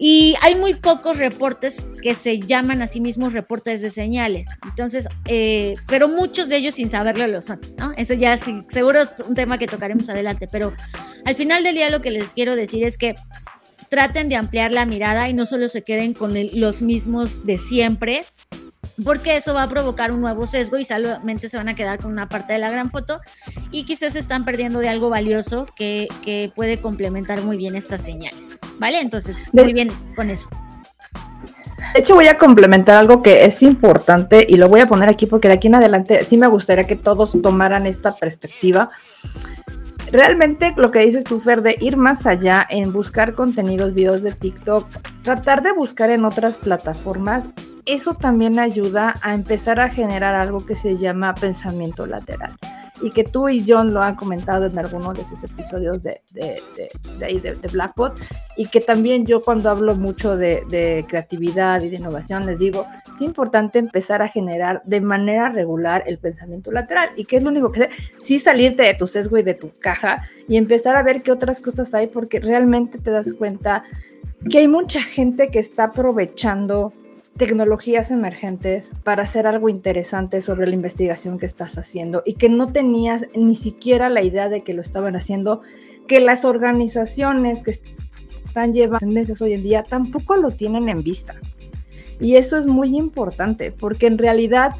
[0.00, 4.46] Y hay muy pocos reportes que se llaman a sí mismos reportes de señales.
[4.64, 7.92] Entonces, eh, pero muchos de ellos sin saberlo lo son, ¿no?
[7.96, 10.46] Eso ya seguro es un tema que tocaremos adelante.
[10.46, 10.72] Pero
[11.24, 13.16] al final del día lo que les quiero decir es que
[13.88, 18.24] traten de ampliar la mirada y no solo se queden con los mismos de siempre,
[19.04, 22.12] porque eso va a provocar un nuevo sesgo y solamente se van a quedar con
[22.12, 23.20] una parte de la gran foto
[23.70, 28.02] y quizás se están perdiendo de algo valioso que, que puede complementar muy bien estas
[28.02, 29.00] señales, ¿vale?
[29.00, 30.48] Entonces, muy bien con eso.
[31.94, 35.26] De hecho, voy a complementar algo que es importante y lo voy a poner aquí
[35.26, 38.90] porque de aquí en adelante sí me gustaría que todos tomaran esta perspectiva.
[40.10, 44.32] Realmente lo que dices tú, Fer, de ir más allá en buscar contenidos, videos de
[44.32, 44.86] TikTok,
[45.22, 47.48] tratar de buscar en otras plataformas
[47.88, 52.52] eso también ayuda a empezar a generar algo que se llama pensamiento lateral.
[53.00, 56.60] Y que tú y John lo han comentado en algunos de esos episodios de, de,
[57.18, 58.20] de, ahí de, Blackbot.
[58.56, 63.20] Y que también yo cuando hablo mucho de, creatividad y de innovación les digo, es
[63.20, 67.10] importante empezar a generar de manera regular el pensamiento lateral.
[67.16, 67.88] Y que es lo único que
[68.22, 71.60] sí salirte de tu sesgo y de tu caja y empezar a ver qué otras
[71.60, 73.84] cosas hay porque realmente te das cuenta
[74.50, 76.92] que hay mucha gente que está aprovechando
[77.38, 82.72] tecnologías emergentes para hacer algo interesante sobre la investigación que estás haciendo y que no
[82.72, 85.62] tenías ni siquiera la idea de que lo estaban haciendo,
[86.08, 91.36] que las organizaciones que están llevando tendencias hoy en día tampoco lo tienen en vista.
[92.20, 94.74] Y eso es muy importante porque en realidad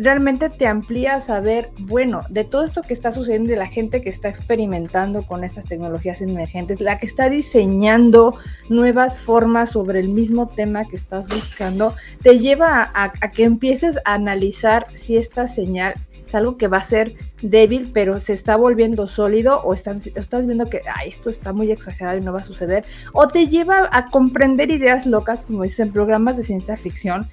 [0.00, 4.02] realmente te amplía a saber, bueno, de todo esto que está sucediendo, de la gente
[4.02, 8.34] que está experimentando con estas tecnologías emergentes, la que está diseñando
[8.68, 14.14] nuevas formas sobre el mismo tema que estás buscando, te lleva a, que empieces a
[14.14, 15.94] analizar si esta señal
[16.26, 20.68] es algo que va a ser débil, pero se está volviendo sólido, o estás viendo
[20.68, 24.70] que esto está muy exagerado y no va a suceder, o te lleva a comprender
[24.70, 27.28] ideas locas, como dicen programas de ciencia ficción,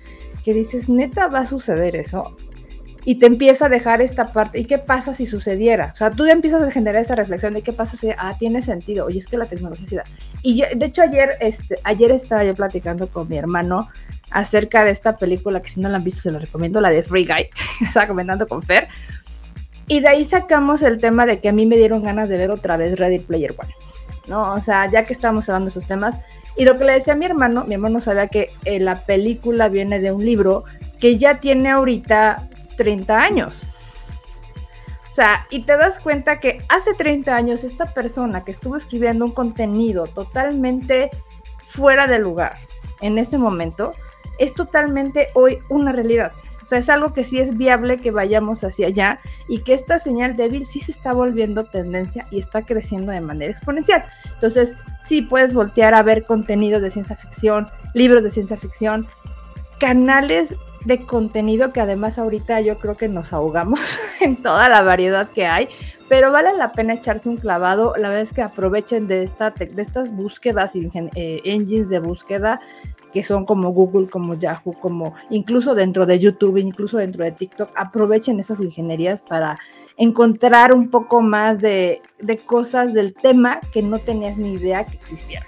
[0.48, 2.34] que dices, neta, va a suceder eso.
[3.04, 4.58] Y te empieza a dejar esta parte.
[4.62, 5.92] ¿Y qué pasa si sucediera?
[5.94, 8.62] O sea, tú ya empiezas a generar esa reflexión de qué pasa si, ah, tiene
[8.62, 9.08] sentido.
[9.08, 10.06] Oye, es que la tecnología
[10.44, 13.90] Y yo, de hecho, ayer, este, ayer estaba yo platicando con mi hermano
[14.32, 17.04] acerca de esta película que si no la han visto se lo recomiendo, la de
[17.04, 17.50] Free Guy.
[17.86, 18.88] estaba comentando con Fer.
[19.90, 22.52] Y de ahí sacamos el tema de que a mí me dieron ganas de ver
[22.52, 23.74] otra vez Ready Player One.
[24.28, 24.54] ¿no?
[24.54, 26.16] O sea, ya que estamos hablando de esos temas,
[26.58, 29.70] y lo que le decía a mi hermano, mi hermano sabía que eh, la película
[29.70, 30.64] viene de un libro
[31.00, 33.54] que ya tiene ahorita 30 años.
[35.10, 39.26] O sea, y te das cuenta que hace 30 años esta persona que estuvo escribiendo
[39.26, 41.10] un contenido totalmente
[41.68, 42.58] fuera de lugar
[43.02, 43.94] en ese momento,
[44.40, 46.32] es totalmente hoy una realidad.
[46.64, 50.00] O sea, es algo que sí es viable que vayamos hacia allá y que esta
[50.00, 54.04] señal débil sí se está volviendo tendencia y está creciendo de manera exponencial.
[54.34, 54.74] Entonces,
[55.08, 59.08] sí puedes voltear a ver contenidos de ciencia ficción, libros de ciencia ficción,
[59.80, 63.80] canales de contenido que además ahorita yo creo que nos ahogamos
[64.22, 65.70] en toda la variedad que hay,
[66.08, 67.94] pero vale la pena echarse un clavado.
[67.98, 72.62] La verdad es que aprovechen de, esta, de estas búsquedas, eh, engines de búsqueda
[73.14, 77.70] que son como Google, como Yahoo, como incluso dentro de YouTube, incluso dentro de TikTok,
[77.76, 79.58] aprovechen esas ingenierías para
[79.98, 84.96] encontrar un poco más de, de cosas del tema que no tenías ni idea que
[84.96, 85.48] existieran.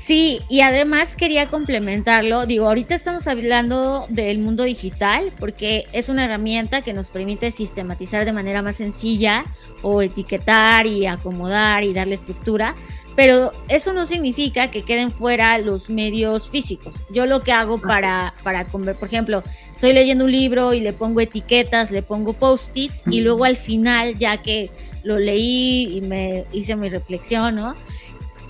[0.00, 2.46] Sí, y además quería complementarlo.
[2.46, 8.24] Digo, ahorita estamos hablando del mundo digital porque es una herramienta que nos permite sistematizar
[8.24, 9.44] de manera más sencilla
[9.82, 12.76] o etiquetar y acomodar y darle estructura,
[13.20, 17.02] pero eso no significa que queden fuera los medios físicos.
[17.10, 21.20] Yo lo que hago para, para por ejemplo, estoy leyendo un libro y le pongo
[21.20, 24.70] etiquetas, le pongo post-its y luego al final, ya que
[25.02, 27.74] lo leí y me hice mi reflexión, ¿no?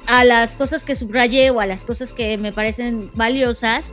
[0.06, 3.92] A las cosas que subrayé o a las cosas que me parecen valiosas,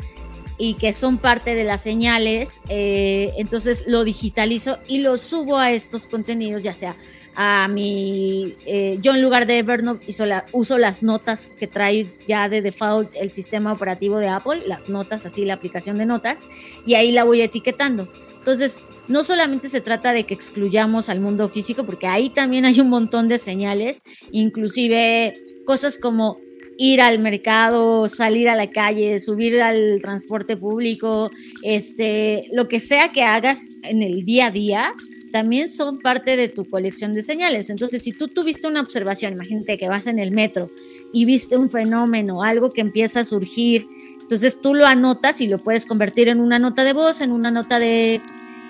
[0.59, 5.71] y que son parte de las señales, eh, entonces lo digitalizo y lo subo a
[5.71, 6.95] estos contenidos, ya sea
[7.39, 10.07] a mi, eh, yo en lugar de Evernote
[10.53, 15.23] uso las notas que trae ya de default el sistema operativo de Apple, las notas,
[15.27, 16.47] así la aplicación de notas,
[16.87, 18.11] y ahí la voy etiquetando.
[18.39, 22.79] Entonces, no solamente se trata de que excluyamos al mundo físico, porque ahí también hay
[22.79, 25.33] un montón de señales, inclusive
[25.67, 26.37] cosas como
[26.79, 31.29] ir al mercado, salir a la calle, subir al transporte público,
[31.61, 34.93] este, lo que sea que hagas en el día a día,
[35.31, 37.69] también son parte de tu colección de señales.
[37.69, 40.69] Entonces, si tú tuviste una observación, imagínate que vas en el metro
[41.13, 43.87] y viste un fenómeno, algo que empieza a surgir,
[44.21, 47.49] entonces tú lo anotas y lo puedes convertir en una nota de voz, en una
[47.49, 48.21] nota de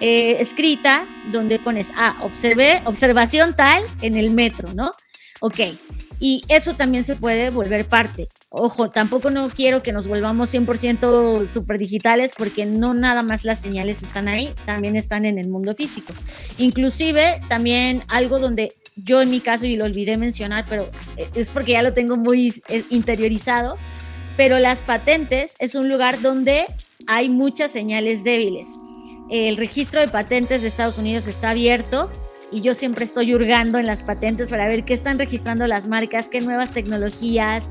[0.02, 4.94] eh, escrita, donde pones, ah, observé, observación tal en el metro, ¿no?
[5.40, 5.60] Ok,
[6.20, 8.28] y eso también se puede volver parte.
[8.50, 13.60] Ojo, tampoco no quiero que nos volvamos 100% super digitales porque no nada más las
[13.60, 16.14] señales están ahí, también están en el mundo físico.
[16.58, 20.90] Inclusive también algo donde yo en mi caso, y lo olvidé mencionar, pero
[21.36, 23.78] es porque ya lo tengo muy eh, interiorizado,
[24.36, 26.66] pero las patentes es un lugar donde
[27.06, 28.68] hay muchas señales débiles.
[29.30, 32.10] El registro de patentes de Estados Unidos está abierto
[32.52, 36.30] y yo siempre estoy hurgando en las patentes para ver qué están registrando las marcas,
[36.30, 37.70] qué nuevas tecnologías,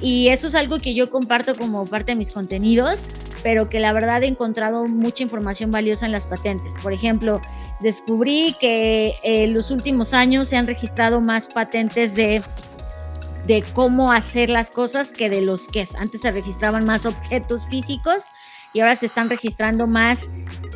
[0.00, 3.08] y eso es algo que yo comparto como parte de mis contenidos,
[3.42, 6.74] pero que la verdad he encontrado mucha información valiosa en las patentes.
[6.82, 7.40] Por ejemplo,
[7.80, 12.42] descubrí que en los últimos años se han registrado más patentes de
[13.46, 15.94] de cómo hacer las cosas que de los que es.
[15.94, 18.24] Antes se registraban más objetos físicos
[18.72, 20.28] y ahora se están registrando más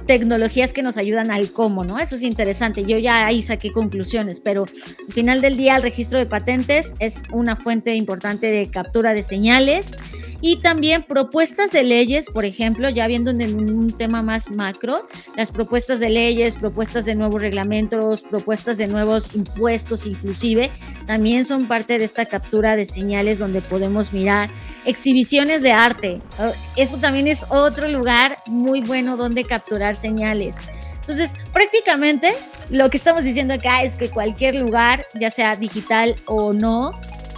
[0.06, 1.98] tecnologías que nos ayudan al cómo, ¿no?
[1.98, 2.84] Eso es interesante.
[2.84, 4.66] Yo ya ahí saqué conclusiones, pero
[5.06, 9.22] al final del día el registro de patentes es una fuente importante de captura de
[9.22, 9.94] señales
[10.40, 15.50] y también propuestas de leyes, por ejemplo, ya viendo en un tema más macro, las
[15.50, 20.70] propuestas de leyes, propuestas de nuevos reglamentos, propuestas de nuevos impuestos inclusive,
[21.06, 24.48] también son parte de esta captura de señales donde podemos mirar
[24.86, 26.22] exhibiciones de arte.
[26.38, 27.44] Oh, eso también es
[27.88, 30.56] lugar muy bueno donde capturar señales.
[31.00, 32.32] Entonces, prácticamente
[32.68, 36.92] lo que estamos diciendo acá es que cualquier lugar, ya sea digital o no,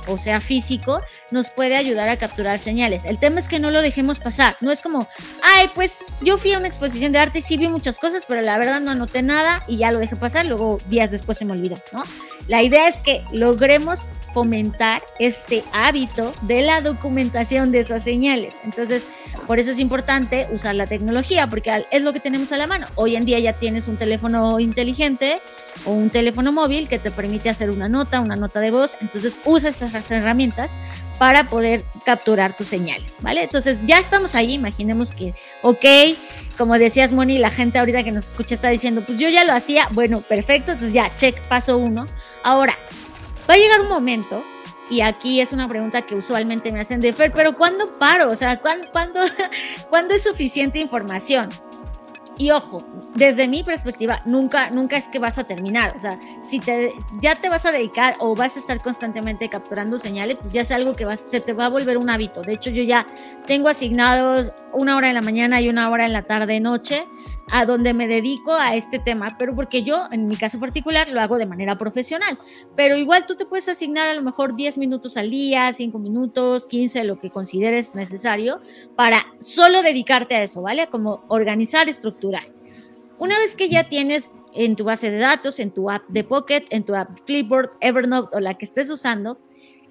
[0.07, 3.05] o sea físico, nos puede ayudar a capturar señales.
[3.05, 4.57] El tema es que no lo dejemos pasar.
[4.61, 5.09] No es como,
[5.43, 8.41] ay, pues yo fui a una exposición de arte y sí vi muchas cosas, pero
[8.41, 11.53] la verdad no anoté nada y ya lo dejé pasar, luego días después se me
[11.53, 12.03] olvidó, ¿no?
[12.49, 18.55] La idea es que logremos fomentar este hábito de la documentación de esas señales.
[18.65, 19.07] Entonces,
[19.47, 22.87] por eso es importante usar la tecnología, porque es lo que tenemos a la mano.
[22.95, 25.41] Hoy en día ya tienes un teléfono inteligente
[25.85, 28.97] o un teléfono móvil que te permite hacer una nota, una nota de voz.
[29.01, 30.79] Entonces, usa esas herramientas
[31.19, 33.43] para poder capturar tus señales, ¿vale?
[33.43, 34.55] Entonces, ya estamos ahí.
[34.55, 35.85] Imaginemos que, ok,
[36.59, 39.53] como decías, Moni, la gente ahorita que nos escucha está diciendo, pues yo ya lo
[39.53, 39.89] hacía.
[39.93, 40.73] Bueno, perfecto.
[40.73, 42.07] Entonces, ya, check, paso uno.
[42.45, 42.75] Ahora,
[43.49, 44.45] Va a llegar un momento,
[44.89, 48.31] y aquí es una pregunta que usualmente me hacen de Fer, pero ¿cuándo paro?
[48.31, 49.21] O sea, ¿cuándo, cuándo,
[49.91, 51.49] ¿cuándo es suficiente información?
[52.43, 52.83] Y ojo,
[53.15, 55.95] desde mi perspectiva, nunca, nunca es que vas a terminar.
[55.95, 59.97] O sea, si te, ya te vas a dedicar o vas a estar constantemente capturando
[59.97, 62.43] señales, pues ya es algo que se te va a volver un hábito.
[62.43, 63.07] De hecho, yo ya
[63.47, 67.07] tengo asignados una hora en la mañana y una hora en la tarde noche
[67.53, 71.21] a donde me dedico a este tema, pero porque yo, en mi caso particular, lo
[71.21, 72.39] hago de manera profesional.
[72.75, 76.65] Pero igual tú te puedes asignar a lo mejor 10 minutos al día, 5 minutos,
[76.65, 78.61] 15, lo que consideres necesario,
[78.97, 80.87] para solo dedicarte a eso, ¿vale?
[80.87, 82.45] Como organizar, estructurar.
[83.19, 86.65] Una vez que ya tienes en tu base de datos, en tu app de Pocket,
[86.71, 89.39] en tu app Flipboard, Evernote o la que estés usando,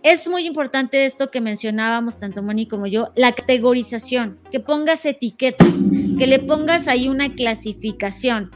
[0.03, 5.83] es muy importante esto que mencionábamos tanto Moni como yo, la categorización, que pongas etiquetas,
[6.17, 8.51] que le pongas ahí una clasificación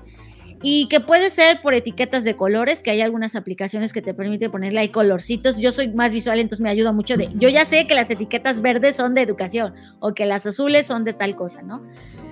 [0.62, 4.50] y que puede ser por etiquetas de colores, que hay algunas aplicaciones que te permiten
[4.50, 5.58] ponerle ahí colorcitos.
[5.58, 8.62] Yo soy más visual, entonces me ayuda mucho de, yo ya sé que las etiquetas
[8.62, 11.84] verdes son de educación o que las azules son de tal cosa, ¿no?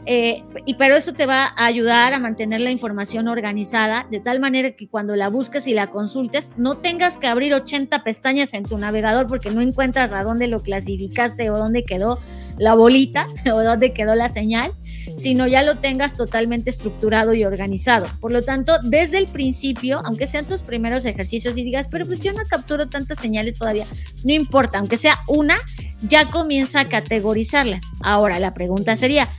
[0.05, 4.41] Eh, y pero eso te va a ayudar a mantener la información organizada de tal
[4.41, 8.65] manera que cuando la busques y la consultes no tengas que abrir 80 pestañas en
[8.65, 12.19] tu navegador porque no encuentras a dónde lo clasificaste o dónde quedó
[12.57, 14.73] la bolita o dónde quedó la señal,
[15.17, 18.07] sino ya lo tengas totalmente estructurado y organizado.
[18.19, 22.21] Por lo tanto, desde el principio, aunque sean tus primeros ejercicios y digas, pero pues
[22.21, 23.85] yo no capturo tantas señales todavía,
[24.23, 25.55] no importa, aunque sea una,
[26.01, 27.79] ya comienza a categorizarla.
[28.01, 29.29] Ahora, la pregunta sería,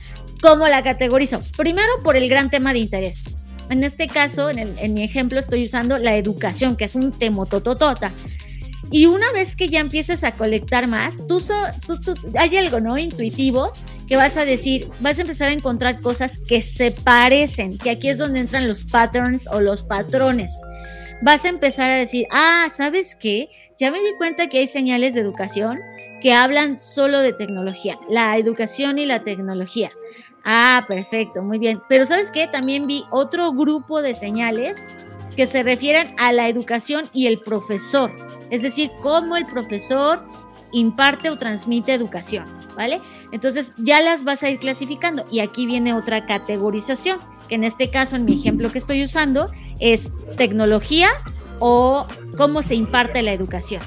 [0.41, 1.41] ¿Cómo la categorizo?
[1.57, 3.25] Primero por el gran tema de interés.
[3.69, 8.11] En este caso, en, mi ejemplo, estoy usando la educación, que es un temotototota.
[8.91, 11.41] Y una vez que ya empieces a colectar más, tú,
[12.37, 12.97] hay algo, ¿no?
[12.97, 13.71] Intuitivo
[14.07, 18.09] que vas a decir, vas a empezar a encontrar cosas que se parecen, que aquí
[18.09, 20.61] es donde entran los patterns o los patrones.
[21.23, 23.49] Vas a empezar a decir, ah, ¿sabes qué?
[23.79, 25.79] Ya me di cuenta que hay señales de educación
[26.25, 29.91] que hablan solo de tecnología, la educación y la tecnología.
[30.43, 31.79] Ah, perfecto, muy bien.
[31.87, 34.83] Pero sabes qué, también vi otro grupo de señales
[35.35, 38.11] que se refieren a la educación y el profesor,
[38.49, 40.25] es decir, cómo el profesor
[40.71, 42.45] imparte o transmite educación,
[42.75, 43.01] ¿vale?
[43.31, 47.91] Entonces ya las vas a ir clasificando y aquí viene otra categorización, que en este
[47.91, 51.09] caso, en mi ejemplo que estoy usando, es tecnología
[51.59, 53.83] o cómo se imparte la educación.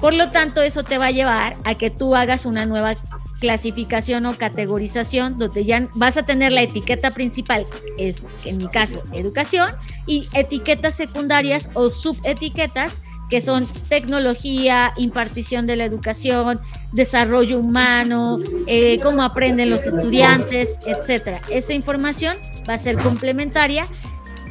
[0.00, 2.94] Por lo tanto, eso te va a llevar a que tú hagas una nueva
[3.40, 7.66] clasificación o categorización donde ya vas a tener la etiqueta principal,
[7.98, 9.70] es en mi caso educación,
[10.06, 16.60] y etiquetas secundarias o subetiquetas que son tecnología, impartición de la educación,
[16.92, 21.40] desarrollo humano, eh, cómo aprenden los estudiantes, etcétera.
[21.48, 22.36] Esa información
[22.68, 23.86] va a ser complementaria,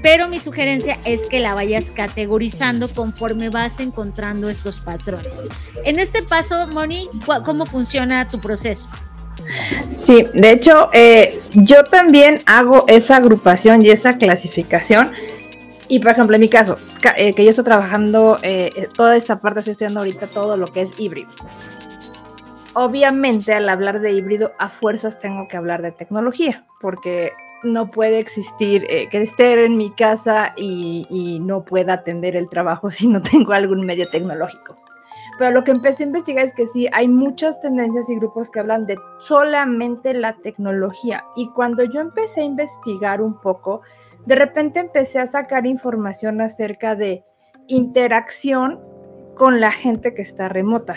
[0.02, 5.46] pero mi sugerencia es que la vayas categorizando conforme vas encontrando estos patrones.
[5.84, 7.08] En este paso, Moni,
[7.46, 8.88] ¿cómo funciona tu proceso?
[9.98, 15.12] Sí, de hecho, eh, yo también hago esa agrupación y esa clasificación.
[15.88, 16.78] Y por ejemplo, en mi caso,
[17.18, 20.82] eh, que yo estoy trabajando eh, toda esta parte, estoy estudiando ahorita todo lo que
[20.82, 21.30] es híbrido.
[22.74, 27.32] Obviamente, al hablar de híbrido, a fuerzas tengo que hablar de tecnología, porque
[27.64, 32.92] no puede existir que esté en mi casa y, y no pueda atender el trabajo
[32.92, 34.76] si no tengo algún medio tecnológico.
[35.40, 38.60] Pero lo que empecé a investigar es que sí, hay muchas tendencias y grupos que
[38.60, 41.24] hablan de solamente la tecnología.
[41.38, 43.82] Y cuando yo empecé a investigar un poco,
[44.26, 47.24] de repente empecé a sacar información acerca de
[47.68, 48.82] interacción
[49.36, 50.96] con la gente que está remota,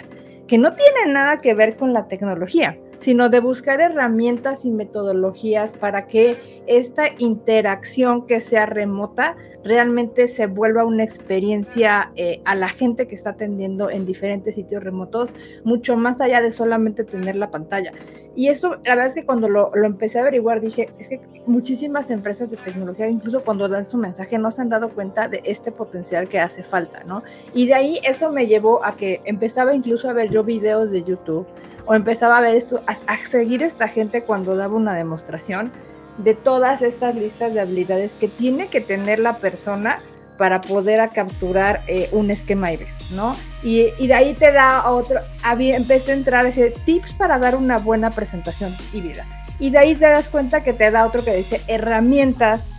[0.49, 5.73] que no tiene nada que ver con la tecnología, sino de buscar herramientas y metodologías
[5.73, 12.69] para que esta interacción que sea remota realmente se vuelva una experiencia eh, a la
[12.69, 15.31] gente que está atendiendo en diferentes sitios remotos,
[15.65, 17.93] mucho más allá de solamente tener la pantalla.
[18.37, 21.21] Y eso, la verdad es que cuando lo, lo, empecé a averiguar, dije, es que
[21.45, 25.43] muchísimas empresas de tecnología, incluso cuando dan su mensaje, no se han dado cuenta de
[25.45, 27.25] este potencial que hace falta, ¿no?
[27.53, 31.03] Y de ahí eso me llevó a que empezaba incluso a ver yo videos de
[31.03, 31.47] YouTube
[31.87, 35.72] o empezaba a ver esto, a, a seguir esta gente cuando daba una demostración
[36.18, 40.01] de todas estas listas de habilidades que tiene que tener la persona
[40.43, 43.37] para poder capturar eh, un esquema híbrido, ¿no?
[43.62, 47.78] Y, de ahí te da otro, había, empecé a entrar ese tips para dar una
[47.78, 49.24] buena presentación híbrida.
[49.61, 52.72] Y de ahí te das cuenta que te da otro que dice herramientas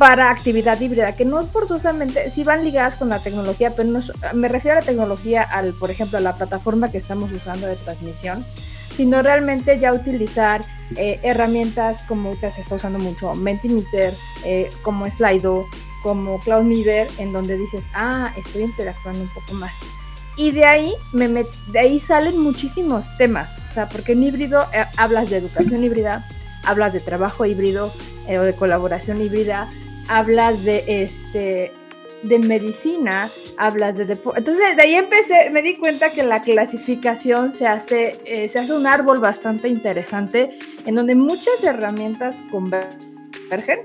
[0.00, 4.00] para actividad híbrida, que no forzosamente, sí van ligadas con la tecnología, pero no,
[4.32, 7.76] me refiero a la tecnología, al, por ejemplo, a la plataforma que estamos usando de
[7.76, 8.46] transmisión,
[8.96, 10.64] sino realmente ya utilizar
[10.96, 15.66] eh, herramientas como se está usando mucho, Mentimeter, eh, como Slido,
[16.02, 19.74] como CloudMeter, en donde dices, ah, estoy interactuando un poco más.
[20.34, 24.82] Y de ahí, me de ahí salen muchísimos temas, o sea, porque en híbrido eh,
[24.96, 26.26] hablas de educación híbrida,
[26.64, 27.92] hablas de trabajo híbrido
[28.26, 29.68] o de colaboración híbrida,
[30.10, 31.72] hablas de este
[32.22, 34.40] de medicina, hablas de deporte.
[34.40, 38.74] Entonces, de ahí empecé, me di cuenta que la clasificación se hace, eh, se hace
[38.74, 43.78] un árbol bastante interesante, en donde muchas herramientas convergen,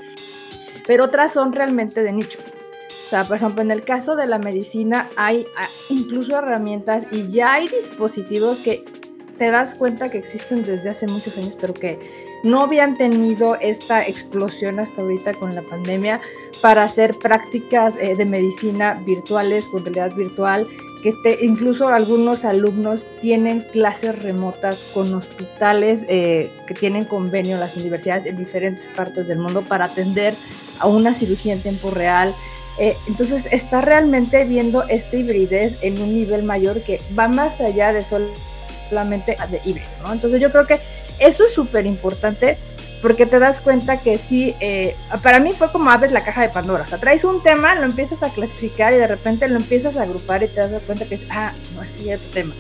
[0.86, 2.40] pero otras son realmente de nicho.
[3.06, 7.32] O sea, por ejemplo, en el caso de la medicina hay ah, incluso herramientas y
[7.32, 8.84] ya hay dispositivos que
[9.38, 14.08] te das cuenta que existen desde hace muchos años, pero que no habían tenido esta
[14.08, 16.22] explosión hasta ahorita con la pandemia
[16.62, 20.66] para hacer prácticas eh, de medicina virtuales, con realidad virtual,
[21.02, 28.28] que incluso algunos alumnos tienen clases remotas con hospitales eh, que tienen convenio las universidades
[28.28, 30.36] en diferentes partes del mundo para atender
[30.80, 32.36] a una cirugía en tiempo real.
[32.78, 37.92] Eh, entonces está realmente viendo esta hibridez en un nivel mayor que va más allá
[37.92, 39.88] de solamente de híbrido.
[40.12, 40.80] Entonces yo creo que
[41.20, 42.58] eso es súper importante
[43.02, 46.50] porque te das cuenta que sí, eh, para mí fue como abres la caja de
[46.50, 49.98] Pandora, o sea, traes un tema, lo empiezas a clasificar y de repente lo empiezas
[49.98, 52.56] a agrupar y te das cuenta que es, ah, no, es ya tema.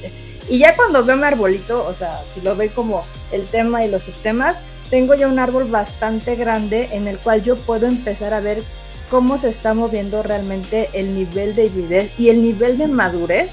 [0.48, 3.02] Y ya cuando veo mi arbolito, o sea, si lo ve como
[3.32, 4.56] el tema y los subtemas,
[4.92, 8.62] tengo ya un árbol bastante grande en el cual yo puedo empezar a ver
[9.10, 13.50] cómo se está moviendo realmente el nivel de hibridez y el nivel de madurez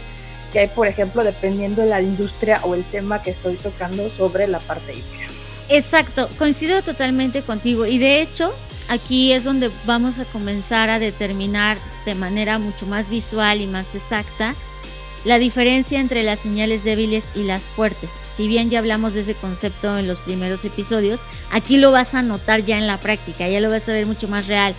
[0.52, 4.46] que hay, por ejemplo, dependiendo de la industria o el tema que estoy tocando sobre
[4.46, 5.26] la parte híbrida.
[5.68, 8.54] Exacto, coincido totalmente contigo y de hecho
[8.88, 13.94] aquí es donde vamos a comenzar a determinar de manera mucho más visual y más
[13.94, 14.54] exacta
[15.24, 18.10] la diferencia entre las señales débiles y las fuertes.
[18.30, 22.22] Si bien ya hablamos de ese concepto en los primeros episodios, aquí lo vas a
[22.22, 24.74] notar ya en la práctica, ya lo vas a ver mucho más real.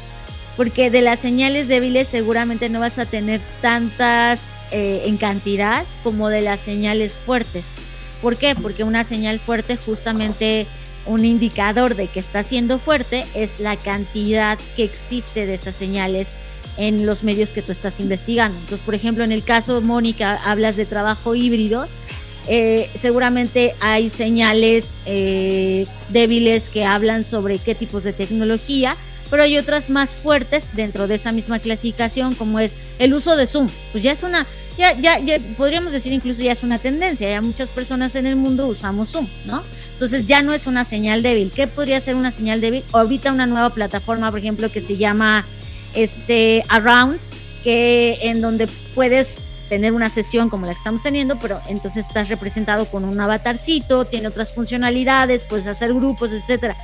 [0.58, 6.30] Porque de las señales débiles seguramente no vas a tener tantas eh, en cantidad como
[6.30, 7.72] de las señales fuertes.
[8.22, 8.56] ¿Por qué?
[8.56, 10.68] Porque una señal fuerte justamente
[11.06, 16.36] un indicador de que está siendo fuerte es la cantidad que existe de esas señales
[16.78, 18.58] en los medios que tú estás investigando.
[18.58, 21.88] Entonces, por ejemplo, en el caso, Mónica, hablas de trabajo híbrido.
[22.48, 28.96] Eh, seguramente hay señales eh, débiles que hablan sobre qué tipos de tecnología,
[29.34, 33.48] pero hay otras más fuertes dentro de esa misma clasificación, como es el uso de
[33.48, 33.68] Zoom.
[33.92, 34.46] Pues ya es una,
[34.78, 38.36] ya, ya, ya podríamos decir incluso ya es una tendencia, ya muchas personas en el
[38.36, 39.64] mundo usamos Zoom, ¿no?
[39.94, 41.52] Entonces ya no es una señal débil.
[41.52, 42.84] ¿Qué podría ser una señal débil?
[42.92, 45.48] Ahorita una nueva plataforma, por ejemplo, que se llama
[45.96, 47.18] este Around,
[47.64, 52.30] que en donde puedes tener una sesión como la que estamos teniendo, pero entonces estás
[52.30, 56.78] representado con un avatarcito, tiene otras funcionalidades, puedes hacer grupos, etcétera.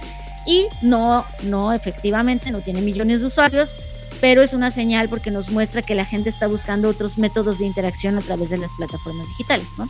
[0.46, 3.76] Y no, no, efectivamente, no tiene millones de usuarios,
[4.22, 7.66] pero es una señal porque nos muestra que la gente está buscando otros métodos de
[7.66, 9.88] interacción a través de las plataformas digitales, ¿no?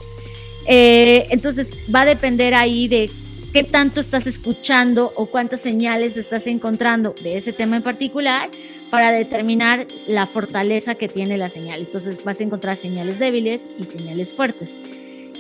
[0.67, 3.09] Eh, entonces va a depender ahí de
[3.53, 8.49] qué tanto estás escuchando o cuántas señales estás encontrando de ese tema en particular
[8.91, 11.79] para determinar la fortaleza que tiene la señal.
[11.79, 14.79] Entonces vas a encontrar señales débiles y señales fuertes.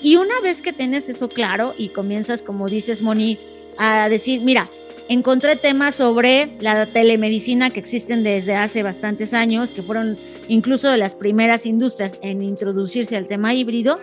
[0.01, 3.37] Y una vez que tienes eso claro y comienzas, como dices, Moni,
[3.77, 4.69] a decir, mira,
[5.09, 10.97] encontré temas sobre la telemedicina que existen desde hace bastantes años, que fueron incluso de
[10.97, 13.97] las primeras industrias en introducirse al tema híbrido.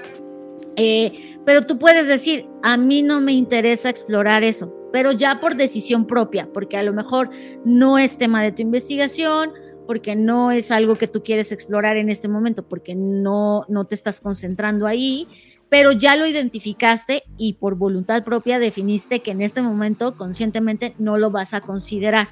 [0.76, 5.54] Eh, pero tú puedes decir, a mí no me interesa explorar eso, pero ya por
[5.54, 7.30] decisión propia, porque a lo mejor
[7.64, 9.52] no es tema de tu investigación,
[9.86, 13.94] porque no es algo que tú quieres explorar en este momento, porque no, no te
[13.94, 15.28] estás concentrando ahí,
[15.68, 21.18] pero ya lo identificaste y por voluntad propia definiste que en este momento conscientemente no
[21.18, 22.28] lo vas a considerar.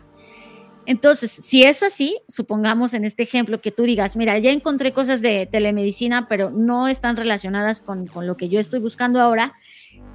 [0.87, 5.23] Entonces, si es así, supongamos en este ejemplo que tú digas, mira, ya encontré cosas
[5.23, 9.55] de telemedicina, pero no están relacionadas con, con lo que yo estoy buscando ahora,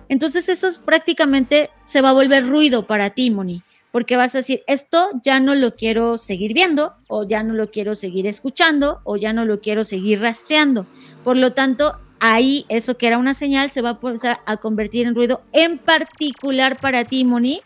[0.10, 4.64] entonces eso prácticamente se va a volver ruido para ti, Moni, porque vas a decir,
[4.68, 9.18] esto ya no lo quiero seguir viendo, o ya no lo quiero seguir escuchando, o
[9.18, 10.86] ya no lo quiero seguir rastreando.
[11.24, 15.16] Por lo tanto, ahí eso que era una señal se va a, a convertir en
[15.16, 17.62] ruido, en particular para ti, Moni,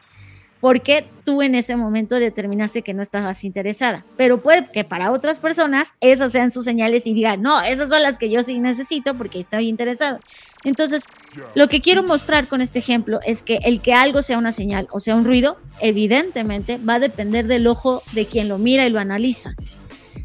[0.63, 4.05] porque tú en ese momento determinaste que no estabas interesada.
[4.15, 8.01] Pero puede que para otras personas esas sean sus señales y digan, no, esas son
[8.01, 10.19] las que yo sí necesito porque estoy interesado.
[10.63, 11.03] Entonces,
[11.53, 14.87] lo que quiero mostrar con este ejemplo es que el que algo sea una señal
[14.91, 18.89] o sea un ruido, evidentemente va a depender del ojo de quien lo mira y
[18.89, 19.55] lo analiza.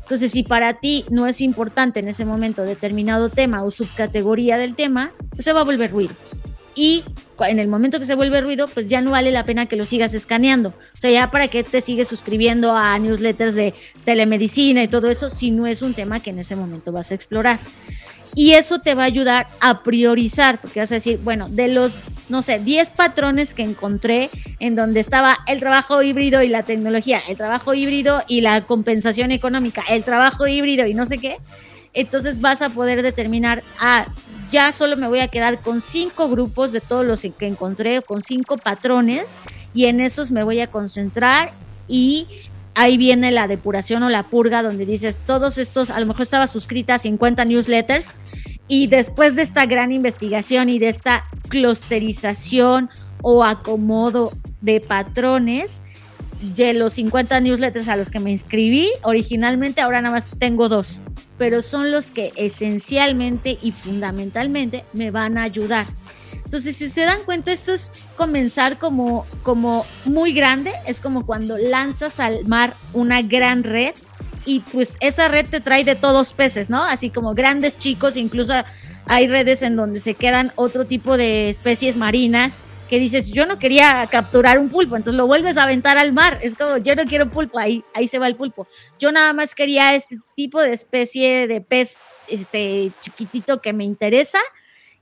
[0.08, 4.74] Entonces, si para ti no es importante en ese momento determinado tema o subcategoría del
[4.74, 6.14] tema, pues se va a volver ruido
[6.78, 7.02] y
[7.40, 9.84] en el momento que se vuelve ruido, pues ya no vale la pena que lo
[9.84, 10.68] sigas escaneando.
[10.68, 15.28] O sea, ya para qué te sigues suscribiendo a newsletters de telemedicina y todo eso
[15.28, 17.58] si no es un tema que en ese momento vas a explorar.
[18.36, 21.98] Y eso te va a ayudar a priorizar, porque vas a decir, bueno, de los,
[22.28, 27.20] no sé, 10 patrones que encontré en donde estaba el trabajo híbrido y la tecnología,
[27.28, 31.36] el trabajo híbrido y la compensación económica, el trabajo híbrido y no sé qué,
[31.94, 34.06] entonces vas a poder determinar, ah,
[34.50, 38.22] ya solo me voy a quedar con cinco grupos de todos los que encontré, con
[38.22, 39.38] cinco patrones,
[39.74, 41.52] y en esos me voy a concentrar
[41.86, 42.26] y
[42.74, 46.46] ahí viene la depuración o la purga donde dices, todos estos, a lo mejor estaba
[46.46, 48.14] suscrita a 50 newsletters
[48.68, 52.90] y después de esta gran investigación y de esta clusterización
[53.22, 55.80] o acomodo de patrones,
[56.54, 61.00] de los 50 newsletters a los que me inscribí originalmente, ahora nada más tengo dos,
[61.36, 65.86] pero son los que esencialmente y fundamentalmente me van a ayudar.
[66.44, 71.58] Entonces, si se dan cuenta, esto es comenzar como, como muy grande, es como cuando
[71.58, 73.94] lanzas al mar una gran red
[74.48, 76.82] y pues esa red te trae de todos peces, ¿no?
[76.82, 78.54] Así como grandes, chicos, incluso
[79.04, 83.58] hay redes en donde se quedan otro tipo de especies marinas que dices, yo no
[83.58, 86.38] quería capturar un pulpo, entonces lo vuelves a aventar al mar.
[86.40, 88.66] Es como, yo no quiero pulpo, ahí, ahí se va el pulpo.
[88.98, 94.38] Yo nada más quería este tipo de especie de pez este, chiquitito que me interesa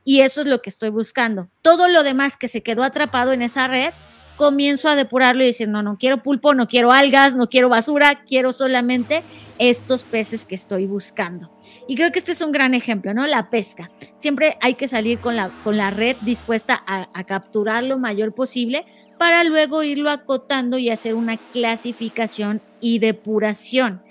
[0.05, 1.49] y eso es lo que estoy buscando.
[1.63, 3.93] Todo lo demás que se quedó atrapado en esa red,
[4.37, 8.23] comienzo a depurarlo y decir, no, no quiero pulpo, no quiero algas, no quiero basura,
[8.25, 9.23] quiero solamente
[9.59, 11.51] estos peces que estoy buscando.
[11.89, 13.27] Y creo que este es un gran ejemplo, ¿no?
[13.27, 13.91] La pesca.
[14.17, 18.35] Siempre hay que salir con la, con la red dispuesta a, a capturar lo mayor
[18.35, 18.85] posible
[19.19, 24.03] para luego irlo acotando y hacer una clasificación y depuración.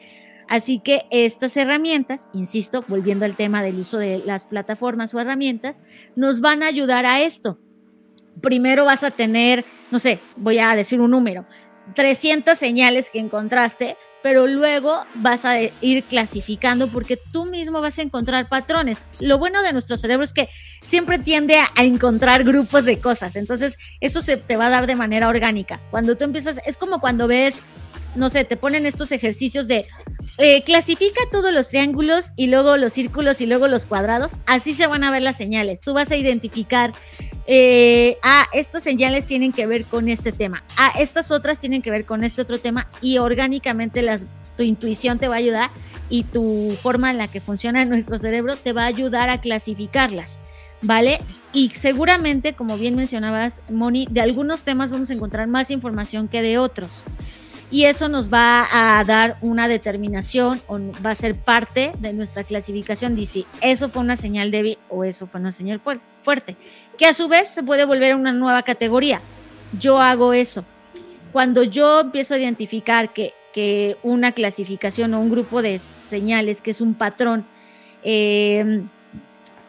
[0.48, 5.82] Así que estas herramientas, insisto, volviendo al tema del uso de las plataformas o herramientas,
[6.16, 7.60] nos van a ayudar a esto.
[8.42, 11.46] Primero vas a tener, no sé, voy a decir un número,
[11.94, 18.02] 300 señales que encontraste, pero luego vas a ir clasificando porque tú mismo vas a
[18.02, 19.06] encontrar patrones.
[19.20, 20.50] Lo bueno de nuestro cerebro es que
[20.82, 24.96] siempre tiende a, encontrar grupos de cosas, entonces eso se te va a dar de
[24.96, 25.80] manera orgánica.
[25.92, 27.64] Cuando tú empiezas, es como cuando ves,
[28.16, 29.86] no sé, te ponen estos ejercicios de
[30.38, 34.88] eh, clasifica todos los triángulos y luego los círculos y luego los cuadrados, así se
[34.88, 35.80] van a ver las señales.
[35.80, 36.92] Tú vas a identificar
[37.48, 41.92] eh, ah, estas señales tienen que ver con este tema, ah, estas otras tienen que
[41.92, 44.26] ver con este otro tema y orgánicamente las,
[44.58, 45.70] tu intuición te va a ayudar
[46.10, 50.40] y tu forma en la que funciona nuestro cerebro te va a ayudar a clasificarlas,
[50.82, 51.20] ¿vale?
[51.54, 56.42] Y seguramente, como bien mencionabas, Moni, de algunos temas vamos a encontrar más información que
[56.42, 57.06] de otros.
[57.76, 62.46] Y eso nos va a dar una determinación o va a ser parte de nuestra
[62.46, 63.16] clasificación.
[63.16, 65.82] Dice, eso fue una señal débil o eso fue una señal
[66.22, 66.56] fuerte,
[66.98, 69.20] que a su vez se puede volver una nueva categoría.
[69.78, 70.64] Yo hago eso.
[71.34, 76.72] Cuando yo empiezo a identificar que, que una clasificación o un grupo de señales, que
[76.72, 77.44] es un patrón,
[78.04, 78.84] eh,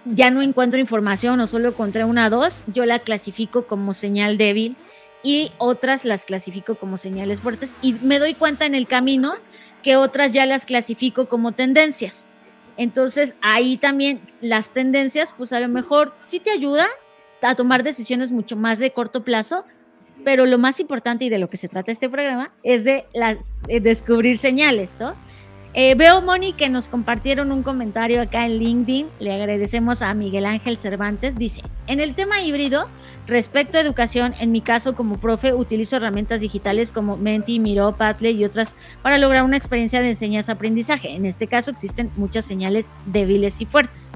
[0.04, 4.76] ya no encuentro información o solo encontré una dos, yo la clasifico como señal débil
[5.26, 9.32] y otras las clasifico como señales fuertes y me doy cuenta en el camino
[9.82, 12.28] que otras ya las clasifico como tendencias.
[12.76, 16.86] Entonces ahí también las tendencias pues a lo mejor sí te ayudan
[17.42, 19.64] a tomar decisiones mucho más de corto plazo,
[20.24, 23.56] pero lo más importante y de lo que se trata este programa es de las
[23.66, 25.16] de descubrir señales, ¿no?
[25.78, 29.08] Eh, veo, Moni, que nos compartieron un comentario acá en LinkedIn.
[29.18, 31.36] Le agradecemos a Miguel Ángel Cervantes.
[31.36, 32.88] Dice, en el tema híbrido,
[33.26, 38.36] respecto a educación, en mi caso como profe, utilizo herramientas digitales como Menti, Miro, Padlet
[38.36, 41.10] y otras para lograr una experiencia de enseñanza-aprendizaje.
[41.10, 44.10] En este caso existen muchas señales débiles y fuertes.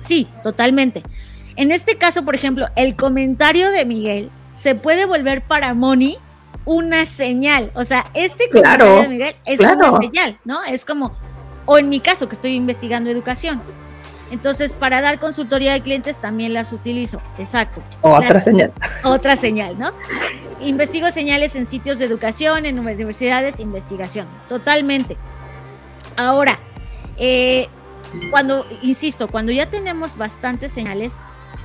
[0.00, 1.02] Sí, totalmente.
[1.56, 6.18] En este caso, por ejemplo, el comentario de Miguel se puede volver para Moni
[6.66, 7.70] una señal.
[7.74, 10.62] O sea, este comentario de Miguel es una señal, ¿no?
[10.64, 11.16] Es como,
[11.64, 13.62] o en mi caso, que estoy investigando educación.
[14.30, 17.22] Entonces, para dar consultoría de clientes también las utilizo.
[17.38, 17.82] Exacto.
[18.02, 18.72] Otra señal.
[19.04, 19.92] Otra señal, ¿no?
[20.60, 24.26] Investigo señales en sitios de educación, en universidades, investigación.
[24.48, 25.16] Totalmente.
[26.16, 26.58] Ahora,
[27.18, 27.68] eh,
[28.30, 31.18] cuando, insisto, cuando ya tenemos bastantes señales,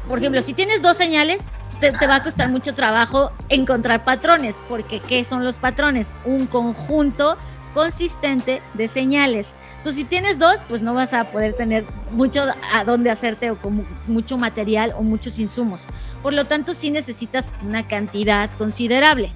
[0.08, 1.48] por ejemplo, si tienes dos señales,
[1.82, 6.14] te, va a costar mucho trabajo encontrar patrones, porque ¿qué son los patrones?
[6.24, 7.38] Un conjunto
[7.74, 9.56] consistente de señales.
[9.78, 13.60] Entonces, si tienes dos, pues no vas a poder tener mucho a dónde hacerte o
[13.60, 15.88] con mucho material o muchos insumos.
[16.22, 19.34] Por lo tanto, sí necesitas una cantidad considerable.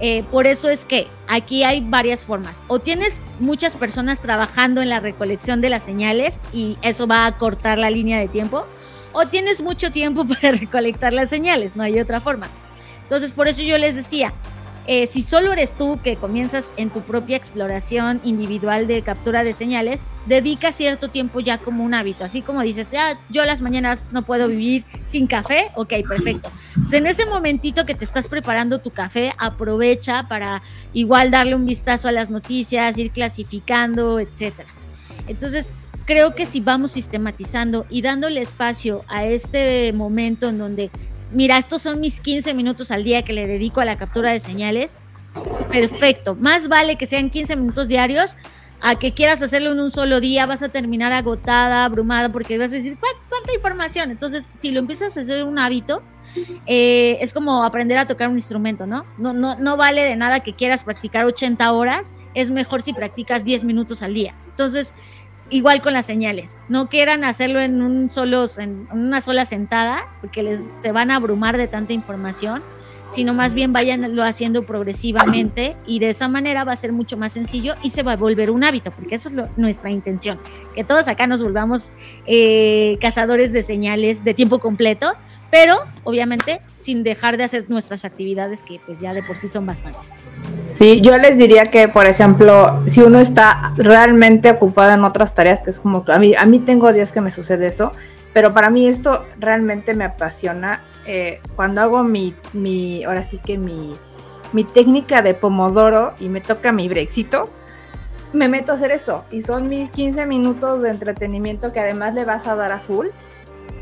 [0.00, 2.64] Eh, por eso es que aquí hay varias formas.
[2.66, 7.38] O tienes muchas personas trabajando en la recolección de las señales y eso va a
[7.38, 8.66] cortar la línea de tiempo
[9.12, 12.48] o tienes mucho tiempo para recolectar las señales, no hay otra forma.
[13.02, 14.34] Entonces, por eso yo les decía,
[14.88, 19.52] eh, si solo eres tú que comienzas en tu propia exploración individual de captura de
[19.52, 22.24] señales, dedica cierto tiempo ya como un hábito.
[22.24, 26.50] Así como dices, ya yo las mañanas no puedo vivir sin café, ok, perfecto.
[26.80, 31.66] Pues en ese momentito que te estás preparando tu café, aprovecha para igual darle un
[31.66, 34.68] vistazo a las noticias, ir clasificando, etcétera.
[35.26, 35.72] Entonces,
[36.06, 40.90] creo que si vamos sistematizando y dándole espacio a este momento en donde,
[41.32, 44.40] mira, estos son mis 15 minutos al día que le dedico a la captura de
[44.40, 44.96] señales,
[45.70, 46.36] perfecto.
[46.36, 48.36] Más vale que sean 15 minutos diarios
[48.80, 52.70] a que quieras hacerlo en un solo día, vas a terminar agotada, abrumada, porque vas
[52.70, 54.10] a decir, ¿cuánta, información?
[54.10, 56.02] Entonces, si lo empiezas a hacer un hábito,
[56.66, 59.06] eh, es como aprender a tocar un instrumento, ¿no?
[59.18, 63.44] No, no, no vale de nada que quieras practicar 80 horas, es mejor si practicas
[63.44, 64.34] 10 minutos al día.
[64.50, 64.94] Entonces,
[65.50, 66.58] igual con las señales.
[66.68, 71.16] No quieran hacerlo en un solo, en una sola sentada, porque les se van a
[71.16, 72.62] abrumar de tanta información,
[73.06, 77.32] sino más bien vayanlo haciendo progresivamente y de esa manera va a ser mucho más
[77.32, 80.38] sencillo y se va a volver un hábito, porque eso es nuestra intención,
[80.74, 81.92] que todos acá nos volvamos
[82.26, 85.12] eh, cazadores de señales de tiempo completo,
[85.50, 89.66] pero obviamente sin dejar de hacer nuestras actividades que pues ya de por sí son
[89.66, 90.20] bastantes.
[90.74, 95.62] Sí, yo les diría que, por ejemplo, si uno está realmente ocupado en otras tareas,
[95.62, 97.92] que es como a mí, a mí tengo días que me sucede eso,
[98.34, 100.82] pero para mí esto realmente me apasiona.
[101.06, 103.96] Eh, cuando hago mi, mi, ahora sí que mi,
[104.52, 107.48] mi técnica de pomodoro y me toca mi brexito,
[108.32, 109.24] me meto a hacer eso.
[109.30, 113.08] Y son mis 15 minutos de entretenimiento que además le vas a dar a full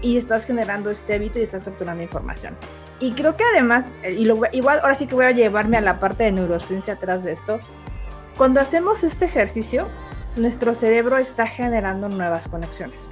[0.03, 2.55] y estás generando este hábito y estás capturando información.
[3.01, 5.81] Y creo que además, eh, y lo, igual ahora sí que voy a llevarme a
[5.81, 7.59] la parte de neurociencia atrás de esto,
[8.37, 9.89] cuando hacemos este ejercicio,
[10.37, 13.09] nuestro cerebro está generando nuevas conexiones.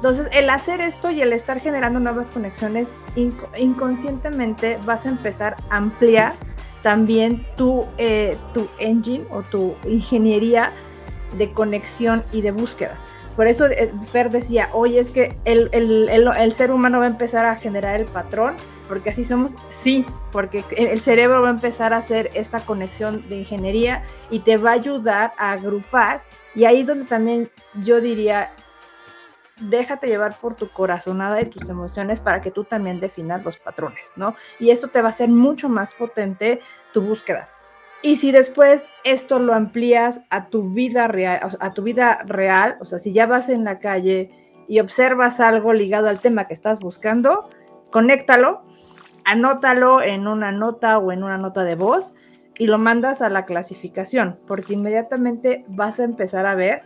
[0.00, 2.88] Entonces, el hacer esto y el estar generando nuevas conexiones,
[3.58, 6.36] inconscientemente vas a empezar a ampliar
[6.82, 10.72] también tu, eh, tu engine o tu ingeniería
[11.36, 12.96] de conexión y de búsqueda.
[13.36, 17.08] Por eso eh, Fer decía, oye, es que el, el, el, ser humano va a
[17.08, 18.54] empezar a generar el patrón
[18.88, 23.40] porque así somos, sí, porque el cerebro va a empezar a hacer esta conexión de
[23.40, 26.22] ingeniería y te va a ayudar a agrupar.
[26.54, 27.50] Y ahí es donde también
[27.84, 28.50] yo diría,
[29.60, 34.10] déjate llevar por tu corazonada y tus emociones para que tú también definas los patrones,
[34.16, 34.34] ¿no?
[34.58, 36.60] Y esto te va a hacer mucho más potente
[36.92, 37.48] tu búsqueda.
[38.02, 42.86] Y si después esto lo amplías a tu vida real, a tu vida real, o
[42.86, 44.30] sea, si ya vas en la calle
[44.68, 47.50] y observas algo ligado al tema que estás buscando,
[47.90, 48.62] conéctalo,
[49.24, 52.14] anótalo en una nota o en una nota de voz
[52.58, 56.82] y lo mandas a la clasificación, porque inmediatamente vas a empezar a ver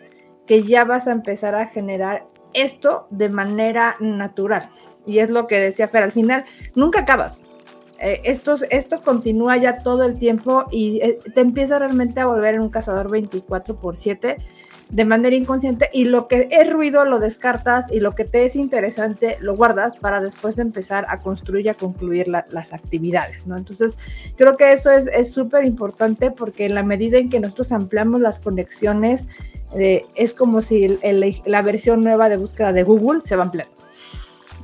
[0.47, 4.71] que ya vas a empezar a generar esto de manera natural.
[5.07, 7.41] Y es lo que decía Fer, al final nunca acabas.
[8.01, 12.57] Eh, esto, esto continúa ya todo el tiempo y eh, te empieza realmente a volver
[12.57, 14.37] en un cazador 24 por 7
[14.91, 18.57] de manera inconsciente y lo que es ruido lo descartas y lo que te es
[18.57, 23.57] interesante lo guardas para después empezar a construir y a concluir las actividades, ¿no?
[23.57, 23.97] Entonces,
[24.37, 28.41] creo que eso es súper importante porque en la medida en que nosotros ampliamos las
[28.41, 29.27] conexiones,
[29.75, 30.99] es como si
[31.45, 33.73] la versión nueva de búsqueda de Google se va ampliando.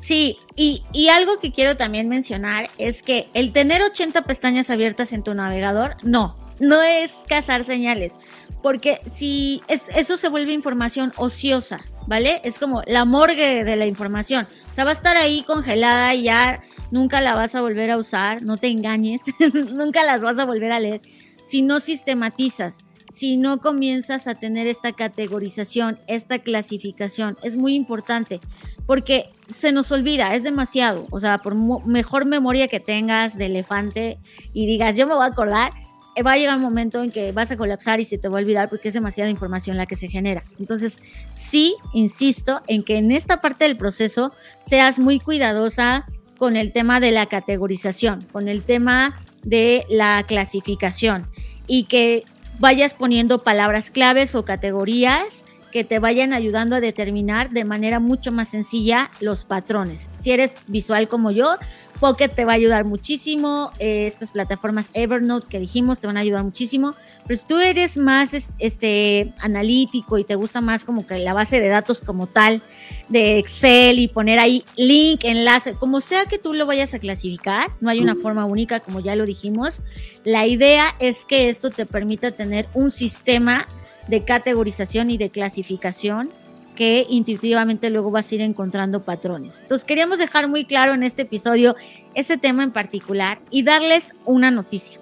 [0.01, 5.13] Sí, y, y, algo que quiero también mencionar es que el tener 80 pestañas abiertas
[5.13, 8.19] en tu navegador, no, no es cazar señales
[8.63, 12.41] porque si eso se vuelve información ociosa, ¿vale?
[12.45, 14.47] Es como la morgue de la información.
[14.71, 17.97] O sea, va a estar ahí congelada y ya nunca la vas a volver a
[17.97, 19.23] usar, no te engañes,
[19.73, 21.01] nunca las vas a volver a leer
[21.43, 27.37] si no sistematizas, si no comienzas a tener esta categorización, esta clasificación.
[27.43, 28.41] Es muy importante
[28.87, 31.07] porque se nos olvida, es demasiado.
[31.11, 31.55] O sea, por
[31.87, 34.19] mejor memoria que tengas de elefante
[34.53, 35.73] y digas, yo me voy a acordar,
[36.15, 38.39] eh, va a llegar un momento en que vas a colapsar y se te va
[38.39, 40.43] a olvidar porque es demasiada información la que se genera.
[40.61, 41.01] Entonces,
[41.33, 44.33] sí, insisto en que en esta parte del proceso
[44.63, 46.07] seas muy cuidadosa
[46.39, 51.27] con el tema de la categorización, con el tema de la clasificación
[51.67, 52.25] y que
[52.61, 58.33] vayas poniendo palabras claves o categorías que te vayan ayudando a determinar de manera mucho
[58.33, 60.09] más sencilla los patrones.
[60.19, 61.57] Si eres visual como yo,
[62.01, 66.21] Pocket te va a ayudar muchísimo, eh, estas plataformas Evernote que dijimos te van a
[66.21, 66.95] ayudar muchísimo,
[67.27, 71.61] pero si tú eres más este, analítico y te gusta más como que la base
[71.61, 72.63] de datos como tal
[73.09, 77.71] de Excel y poner ahí link, enlace, como sea que tú lo vayas a clasificar,
[77.81, 79.83] no hay una forma única como ya lo dijimos,
[80.25, 83.67] la idea es que esto te permita tener un sistema
[84.11, 86.31] de categorización y de clasificación
[86.75, 89.61] que intuitivamente luego vas a ir encontrando patrones.
[89.61, 91.77] Entonces queríamos dejar muy claro en este episodio
[92.15, 94.99] ese tema en particular y darles una noticia.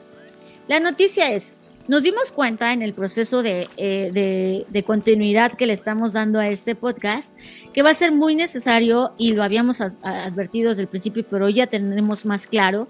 [0.67, 1.57] La noticia es,
[1.87, 6.49] nos dimos cuenta en el proceso de, eh, de, continuidad que le estamos dando a
[6.49, 7.33] este podcast
[7.73, 11.67] que va a ser muy necesario y lo habíamos advertido desde el principio, pero ya
[11.67, 12.89] tenemos más claro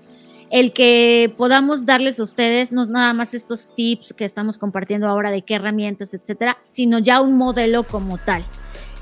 [0.50, 5.30] el que podamos darles a ustedes no nada más estos tips que estamos compartiendo ahora
[5.30, 8.44] de qué herramientas, etcétera, sino ya un modelo como tal.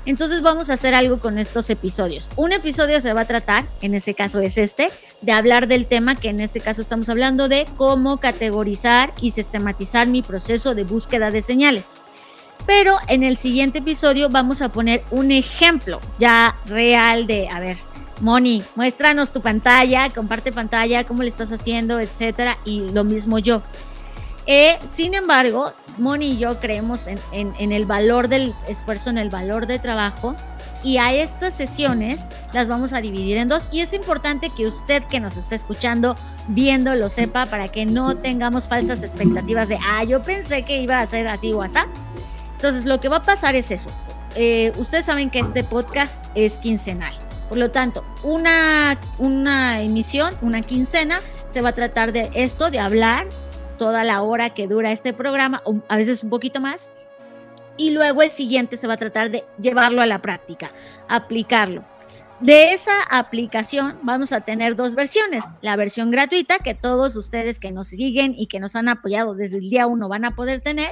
[0.05, 2.29] Entonces vamos a hacer algo con estos episodios.
[2.37, 4.89] Un episodio se va a tratar, en este caso es este,
[5.21, 10.07] de hablar del tema que en este caso estamos hablando de cómo categorizar y sistematizar
[10.07, 11.97] mi proceso de búsqueda de señales.
[12.65, 17.77] Pero en el siguiente episodio vamos a poner un ejemplo ya real de, a ver,
[18.19, 23.61] Moni, muéstranos tu pantalla, comparte pantalla, cómo le estás haciendo, etcétera, y lo mismo yo.
[24.47, 29.67] Eh, sin embargo, Moni y yo creemos en, el valor del esfuerzo, en el valor
[29.67, 30.35] de trabajo,
[30.83, 33.67] y a estas sesiones las vamos a dividir en dos.
[33.71, 36.15] Y es importante que usted que nos está escuchando,
[36.47, 41.01] viendo, lo sepa para que no tengamos falsas expectativas de, ah, yo pensé que iba
[41.01, 41.79] a ser así o así.
[42.55, 43.89] Entonces, lo que va a pasar es eso.
[44.35, 47.13] Eh, ustedes saben que este podcast es quincenal.
[47.49, 52.79] Por lo tanto, una, una emisión, una quincena, se va a tratar de esto, de
[52.79, 53.27] hablar
[53.77, 56.91] toda la hora que dura este programa, o a veces un poquito más.
[57.77, 60.71] Y luego el siguiente se va a tratar de llevarlo a la práctica,
[61.07, 61.85] aplicarlo.
[62.39, 65.43] De esa aplicación vamos a tener dos versiones.
[65.61, 69.57] La versión gratuita que todos ustedes que nos siguen y que nos han apoyado desde
[69.57, 70.91] el día uno van a poder tener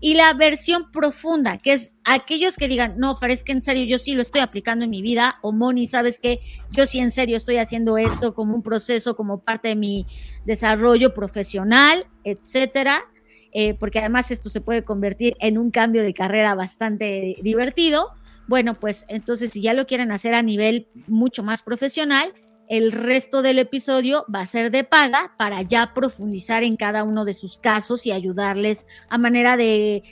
[0.00, 3.84] y la versión profunda, que es aquellos que digan, no, Fer, es que en serio
[3.84, 6.40] yo sí lo estoy aplicando en mi vida, o Moni, sabes que
[6.70, 10.06] yo sí en serio estoy haciendo esto como un proceso, como parte de mi
[10.44, 13.04] desarrollo profesional, etcétera.
[13.52, 18.10] Eh, porque además esto se puede convertir en un cambio de carrera bastante divertido.
[18.48, 22.34] Bueno, pues entonces si ya lo quieren hacer a nivel mucho más profesional,
[22.68, 27.24] el resto del episodio va a ser de paga para ya profundizar en cada uno
[27.24, 30.02] de sus casos y ayudarles a manera de,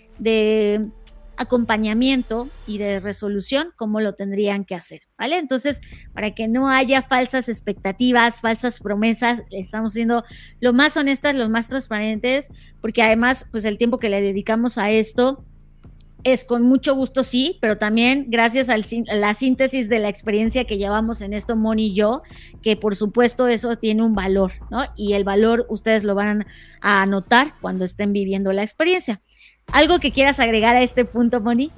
[1.37, 5.39] acompañamiento y de resolución como lo tendrían que hacer, ¿vale?
[5.39, 5.81] Entonces,
[6.13, 10.23] para que no haya falsas expectativas, falsas promesas, estamos siendo
[10.61, 12.51] lo más honestas, lo más transparentes,
[12.81, 15.45] porque además, pues el tiempo que le dedicamos a esto,
[16.25, 18.77] es con mucho gusto, sí, pero también gracias a
[19.15, 22.23] la síntesis de la experiencia que llevamos en esto, Moni y yo,
[22.63, 24.83] que por supuesto eso tiene un valor, ¿no?
[24.97, 26.47] Y el valor ustedes lo van
[26.81, 29.21] a notar cuando estén viviendo la experiencia.
[29.71, 31.71] ¿Algo que quieras agregar a este punto, Moni?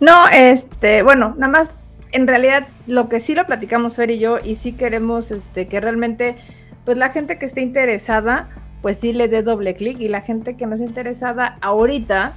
[0.00, 1.68] No, este, bueno, nada más,
[2.12, 5.80] en realidad lo que sí lo platicamos Fer y yo, y sí queremos este, que
[5.80, 6.36] realmente,
[6.84, 8.48] pues la gente que esté interesada,
[8.82, 12.34] pues sí le dé doble clic y la gente que no es interesada ahorita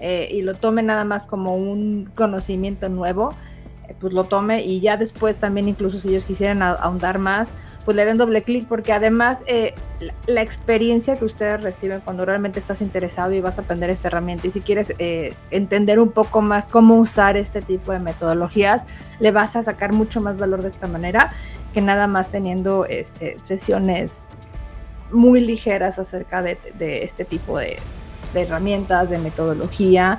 [0.00, 3.34] eh, y lo tome nada más como un conocimiento nuevo,
[3.88, 7.50] eh, pues lo tome y ya después también incluso si ellos quisieran ahondar más,
[7.84, 9.74] pues le den doble clic porque además eh,
[10.26, 14.46] la, experiencia que ustedes reciben cuando realmente estás interesado y vas a aprender esta herramienta
[14.46, 14.92] y si quieres
[15.50, 18.82] entender un poco más cómo usar este tipo de metodologías,
[19.20, 21.32] le vas a sacar mucho más valor de esta manera
[21.72, 24.26] que nada más teniendo este, sesiones
[25.10, 27.78] muy ligeras acerca de, este tipo de,
[28.32, 30.18] de herramientas, de metodología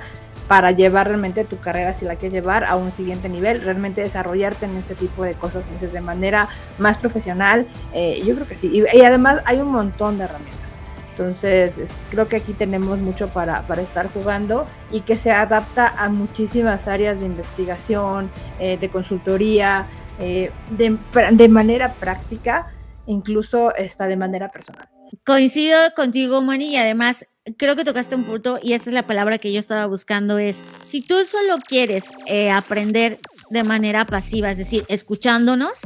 [0.50, 4.64] para llevar realmente tu carrera, si la quieres llevar a un siguiente nivel, realmente desarrollarte
[4.64, 7.68] en este tipo de cosas entonces, de manera más profesional.
[7.92, 8.82] Eh, yo creo que sí.
[8.92, 10.68] Y, además hay un montón de herramientas.
[11.12, 11.78] Entonces,
[12.10, 16.88] creo que aquí tenemos mucho para, para, estar jugando y que se adapta a muchísimas
[16.88, 19.86] áreas de investigación, eh, de consultoría,
[20.18, 20.98] eh, de,
[21.30, 22.72] de manera práctica,
[23.06, 24.88] incluso está de manera personal.
[25.24, 27.26] Coincido contigo, Moni, y además
[27.56, 30.62] creo que tocaste un punto y esa es la palabra que yo estaba buscando, es
[30.84, 33.18] si tú solo quieres eh, aprender
[33.50, 35.80] de manera pasiva, es decir, escuchándonos,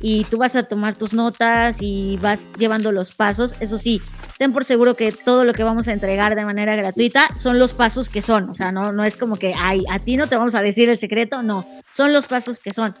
[0.00, 3.56] y tú vas a tomar tus notas y vas llevando los pasos.
[3.60, 4.02] Eso sí,
[4.38, 7.72] ten por seguro que todo lo que vamos a entregar de manera gratuita son los
[7.72, 8.50] pasos que son.
[8.50, 10.88] O sea, no, no es como que, ay, a ti no te vamos a decir
[10.90, 12.94] el secreto, no, son los pasos que son.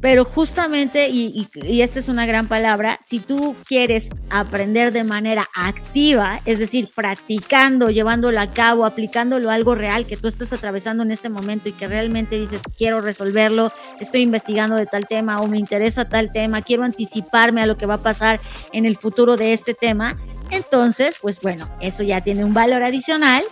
[0.00, 1.48] Pero justamente, y,
[1.82, 7.90] esta es una gran palabra, si tú quieres aprender de manera activa, es decir, practicando,
[7.90, 11.72] llevándolo a cabo, aplicándolo a algo real que tú estás atravesando en este momento y
[11.72, 16.62] que realmente dices, quiero resolverlo, estoy investigando de tal tema o me interesa tal tema,
[16.62, 18.40] quiero anticiparme a lo que va a pasar
[18.72, 20.16] en el futuro de este tema,
[20.50, 23.42] entonces, pues bueno, eso ya tiene un valor adicional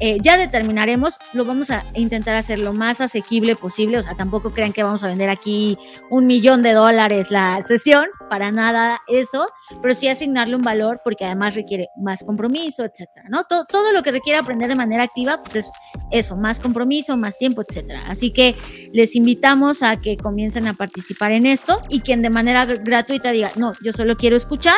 [0.00, 4.52] eh, ya determinaremos, lo vamos a intentar hacer lo más asequible posible, o sea, tampoco
[4.52, 5.78] crean que vamos a vender aquí
[6.10, 9.48] un millón de dólares la sesión, para nada eso,
[9.82, 13.44] pero sí asignarle un valor porque además requiere más compromiso, etcétera, ¿no?
[13.44, 15.72] Todo, todo lo que requiere aprender de manera activa, pues es
[16.10, 18.04] eso, más compromiso, más tiempo, etcétera.
[18.08, 18.54] Así que
[18.92, 23.50] les invitamos a que comiencen a participar en esto y quien de manera gratuita diga,
[23.56, 24.74] no, yo solo quiero escuchar,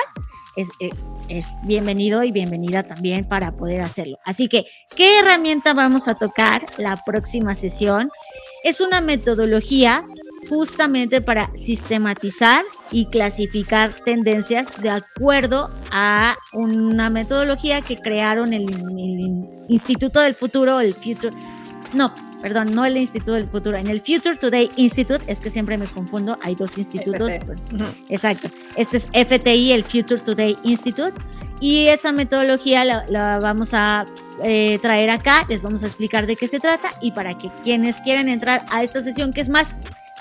[0.59, 0.91] es, eh,
[1.29, 4.19] es bienvenido y bienvenida también para poder hacerlo.
[4.25, 4.65] Así que,
[4.97, 8.11] ¿qué herramienta vamos a tocar la próxima sesión?
[8.65, 10.05] Es una metodología
[10.49, 19.65] justamente para sistematizar y clasificar tendencias de acuerdo a una metodología que crearon el, el
[19.69, 21.31] Instituto del Futuro, el Future,
[21.93, 25.79] no, perdón, no el Instituto del Futuro, en el Future Today Institute, es que siempre
[25.79, 27.33] me confundo, hay dos institutos.
[28.09, 28.49] Exacto.
[28.77, 31.15] Este es FTI, el Future Today Institute,
[31.61, 34.07] y esa metodología la, vamos a
[34.43, 36.91] eh, traer acá, les vamos a explicar de qué se trata.
[37.01, 39.75] Y para que quienes quieran entrar a esta sesión, que es más,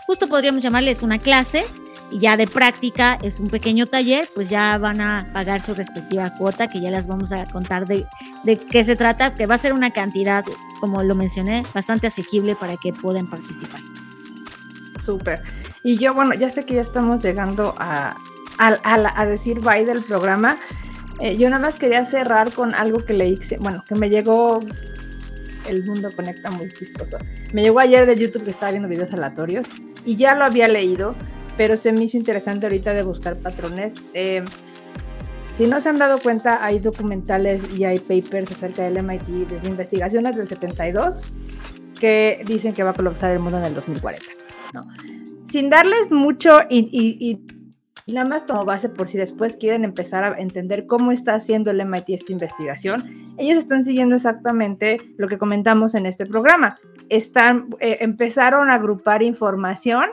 [0.07, 1.63] justo podríamos llamarles una clase,
[2.11, 6.33] y ya de práctica es un pequeño taller, pues ya van a pagar su respectiva
[6.35, 8.05] cuota, que ya les vamos a contar de,
[8.43, 10.43] de qué se trata, que va a ser una cantidad,
[10.79, 13.81] como lo mencioné, bastante asequible para que puedan participar.
[15.05, 15.41] Súper.
[15.83, 18.15] Y yo, bueno, ya sé que ya estamos llegando a,
[18.57, 20.57] a, decir bye del programa.
[21.19, 24.59] Eh, yo nada más quería cerrar con algo que le hice, bueno, que me llegó
[25.67, 27.17] el mundo conecta muy chistoso.
[27.53, 29.65] Me llegó ayer de YouTube que estaba viendo videos aleatorios
[30.05, 31.15] y ya lo había leído,
[31.57, 33.95] pero se me hizo interesante ahorita de buscar patrones.
[34.13, 34.43] Eh,
[35.55, 39.67] si no se han dado cuenta, hay documentales y hay papers acerca del MIT desde
[39.67, 41.19] investigaciones del 72
[41.99, 44.23] que dicen que va a colapsar el mundo en el 2040.
[45.49, 50.39] Sin darles mucho y, y, nada más como base por si después quieren empezar a
[50.39, 55.95] entender cómo está haciendo el MIT esta investigación, ellos están siguiendo exactamente lo que comentamos
[55.95, 56.77] en este programa.
[57.09, 60.11] Están, eh, empezaron a agrupar información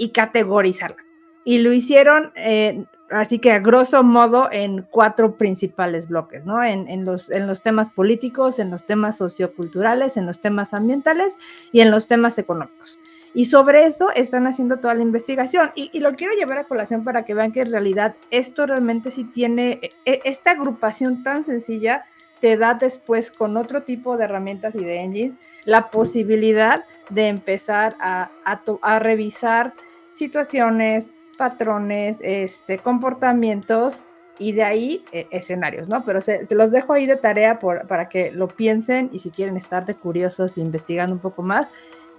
[0.00, 1.04] y categorizarla.
[1.44, 6.62] Y lo hicieron eh, así que a grosso modo en cuatro principales bloques, ¿no?
[6.64, 11.36] En, los, en los temas políticos, en los temas socioculturales, en los temas ambientales
[11.72, 12.98] y en los temas económicos.
[13.34, 15.70] Y sobre eso están haciendo toda la investigación.
[15.74, 19.24] Y, lo quiero llevar a colación para que vean que en realidad esto realmente sí
[19.24, 22.04] tiene, e, e, esta agrupación tan sencilla
[22.40, 25.34] te da después con otro tipo de herramientas y de engines
[25.66, 29.74] la posibilidad de empezar a, a, a revisar
[30.20, 31.06] situaciones,
[31.38, 34.04] patrones, este, comportamientos
[34.38, 36.04] y de ahí eh, escenarios, ¿no?
[36.04, 39.56] Pero se, los dejo ahí de tarea por, para que lo piensen y si quieren
[39.56, 41.68] estar de curiosos e investigando un poco más,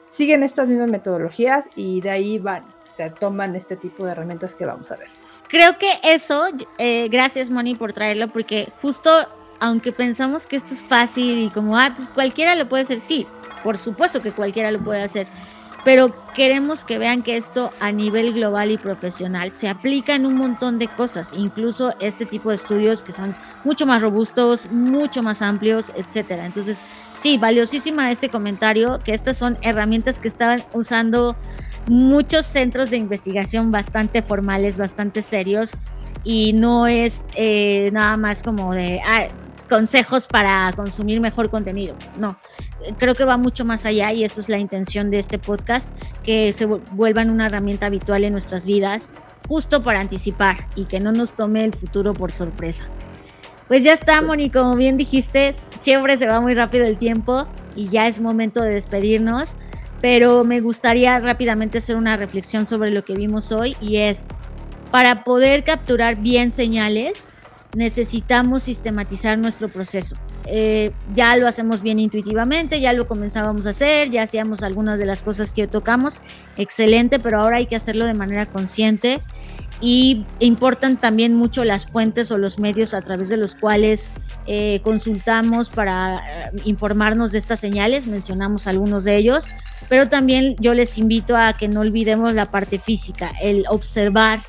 [0.10, 2.66] siguen estas mismas metodologías y de ahí van,
[2.98, 5.08] se toman este tipo de herramientas que vamos a ver.
[5.48, 6.46] Creo que eso,
[6.80, 9.12] eh, gracias Moni por traerlo, porque justo
[9.60, 13.28] aunque pensamos que esto es fácil y como, ah, pues cualquiera lo puede hacer, sí,
[13.64, 15.28] por supuesto que cualquiera lo puede hacer
[15.84, 20.36] pero queremos que vean que esto a nivel global y profesional se aplica en un
[20.36, 25.42] montón de cosas, incluso este tipo de estudios que son mucho más robustos, mucho más
[25.42, 26.46] amplios, etcétera.
[26.46, 26.84] Entonces,
[27.18, 31.36] sí, valiosísima este comentario, que estas son herramientas que estaban usando
[31.88, 35.72] muchos centros de investigación bastante formales, bastante serios,
[36.24, 39.28] y no es eh, nada más como de, ah,
[39.72, 41.96] consejos para consumir mejor contenido.
[42.20, 42.38] No,
[42.98, 45.90] creo que va mucho más allá y eso es la intención de este podcast,
[46.24, 49.14] que se vuelvan una herramienta habitual en nuestras vidas,
[49.48, 52.86] justo para anticipar y que no nos tome el futuro por sorpresa.
[53.70, 57.48] Pues ya está, Moni, como bien dijiste, siempre se va muy rápido el tiempo
[57.78, 59.56] y ya es momento de despedirnos,
[60.02, 64.28] pero me gustaría rápidamente hacer una reflexión sobre lo que vimos hoy y es,
[64.92, 67.30] para poder capturar bien señales,
[67.76, 70.16] necesitamos sistematizar nuestro proceso.
[70.46, 75.06] Eh, ya lo hacemos bien intuitivamente, ya lo comenzábamos a hacer, ya hacíamos algunas de
[75.06, 76.20] las cosas que tocamos,
[76.58, 79.22] excelente, pero ahora hay que hacerlo de manera consciente.
[79.84, 84.12] Y importan también mucho las fuentes o los medios a través de los cuales
[84.46, 89.48] eh, consultamos para eh, informarnos de estas señales, mencionamos algunos de ellos,
[89.90, 94.42] pero también yo les invito a que no olvidemos la parte física, el observar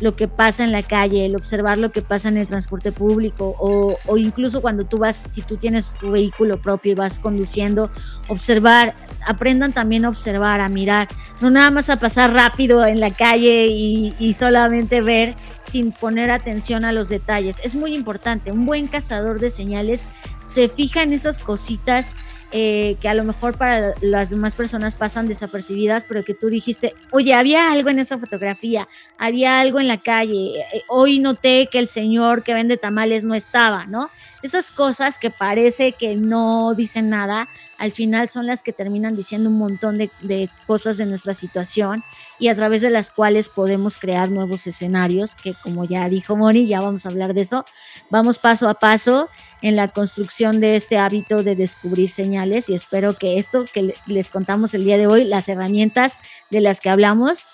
[0.00, 3.54] lo que pasa en la calle, el observar lo que pasa en el transporte público
[3.58, 7.90] o, incluso cuando tú vas, si tú tienes tu vehículo propio y vas conduciendo,
[8.28, 8.94] observar,
[9.26, 11.08] aprendan también a observar, a mirar,
[11.40, 15.34] no nada más a pasar rápido en la calle y solamente ver
[15.66, 17.60] sin poner atención a los detalles.
[17.62, 20.06] Es muy importante, un buen cazador de señales
[20.42, 22.16] se fija en esas cositas
[22.52, 26.94] eh, que a lo mejor para las demás personas pasan desapercibidas, pero que tú dijiste,
[27.12, 28.88] oye, había algo en esa fotografía,
[29.18, 33.34] había algo en la calle, eh, hoy noté que el señor que vende tamales no
[33.34, 34.10] estaba, ¿no?
[34.42, 37.48] Esas cosas que parece que no dicen nada,
[37.78, 42.02] al final son las que terminan diciendo un montón de, de cosas de nuestra situación
[42.38, 46.66] y a través de las cuales podemos crear nuevos escenarios, que como ya dijo Moni,
[46.66, 47.64] ya vamos a hablar de eso,
[48.10, 49.28] vamos paso a paso
[49.62, 54.30] en la construcción de este hábito de descubrir señales y espero que esto que les
[54.30, 56.18] contamos el día de hoy, las herramientas
[56.50, 57.46] de las que hablamos,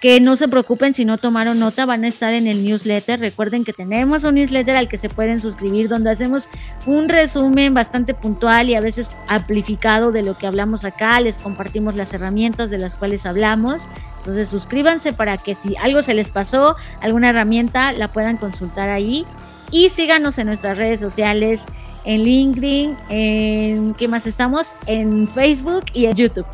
[0.00, 3.20] que no se preocupen si no tomaron nota, van a estar en el newsletter.
[3.20, 6.48] Recuerden que tenemos un newsletter al que se pueden suscribir donde hacemos
[6.86, 11.20] un resumen bastante puntual y a veces amplificado de lo que hablamos acá.
[11.20, 13.86] Les compartimos las herramientas de las cuales hablamos.
[14.18, 19.26] Entonces suscríbanse para que si algo se les pasó, alguna herramienta, la puedan consultar ahí.
[19.70, 21.66] Y síganos en nuestras redes sociales,
[22.04, 24.74] en LinkedIn, en ¿qué más estamos?
[24.86, 26.46] En Facebook y en YouTube.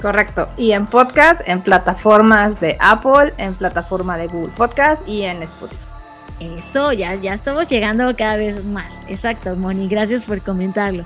[0.00, 0.48] Correcto.
[0.56, 5.92] Y en podcast, en plataformas de Apple, en plataforma de Google Podcast y en Spotify.
[6.40, 8.98] Eso, ya, ya estamos llegando cada vez más.
[9.06, 11.04] Exacto, Moni, gracias por comentarlo.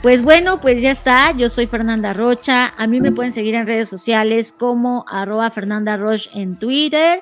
[0.00, 1.32] Pues bueno, pues ya está.
[1.32, 2.72] Yo soy Fernanda Rocha.
[2.78, 7.20] A mí me pueden seguir en redes sociales como arroba Fernanda Roche en Twitter.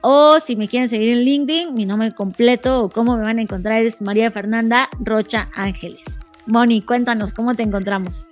[0.00, 3.42] O si me quieren seguir en LinkedIn, mi nombre completo o cómo me van a
[3.42, 6.18] encontrar es María Fernanda Rocha Ángeles.
[6.46, 8.26] Moni, cuéntanos, ¿cómo te encontramos?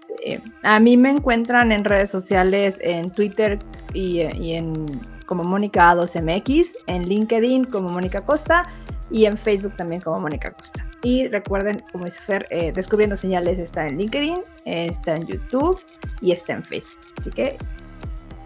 [0.63, 3.59] a mí me encuentran en redes sociales, en Twitter
[3.93, 4.87] y, en
[5.27, 8.71] como Mónica 2MX, en LinkedIn como Mónica Costa
[9.11, 10.87] y en Facebook también como Mónica Costa.
[11.03, 15.79] Y recuerden, como dice Fer, eh, Descubriendo Señales está en LinkedIn, está en YouTube
[16.21, 16.99] y está en Facebook.
[17.21, 17.57] Así que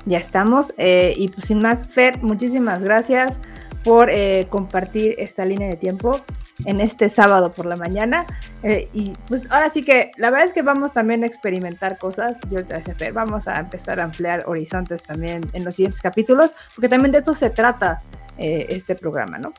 [0.08, 0.72] ya estamos.
[0.78, 3.36] Eh, y pues sin más, Fer, muchísimas gracias
[3.84, 6.20] por eh, compartir esta línea de tiempo
[6.64, 8.26] en este sábado por la mañana.
[8.62, 12.36] Eh, y pues ahora sí que la verdad es que vamos también a experimentar cosas.
[12.50, 12.60] Yo
[12.96, 17.18] Fer, vamos a empezar a ampliar horizontes también en los siguientes capítulos, porque también de
[17.18, 17.98] esto se trata
[18.36, 19.52] este programa, ¿no?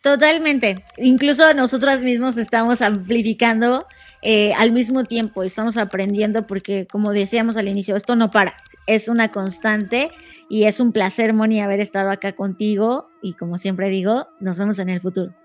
[0.00, 0.82] Totalmente.
[0.96, 3.86] Incluso nosotras mismos estamos amplificando
[4.22, 8.54] eh, al mismo tiempo, estamos aprendiendo porque, como decíamos al inicio, esto no para,
[8.86, 10.10] es una constante
[10.48, 14.78] y es un placer, Moni, haber estado acá contigo y como siempre digo, nos vemos
[14.78, 15.39] en el futuro.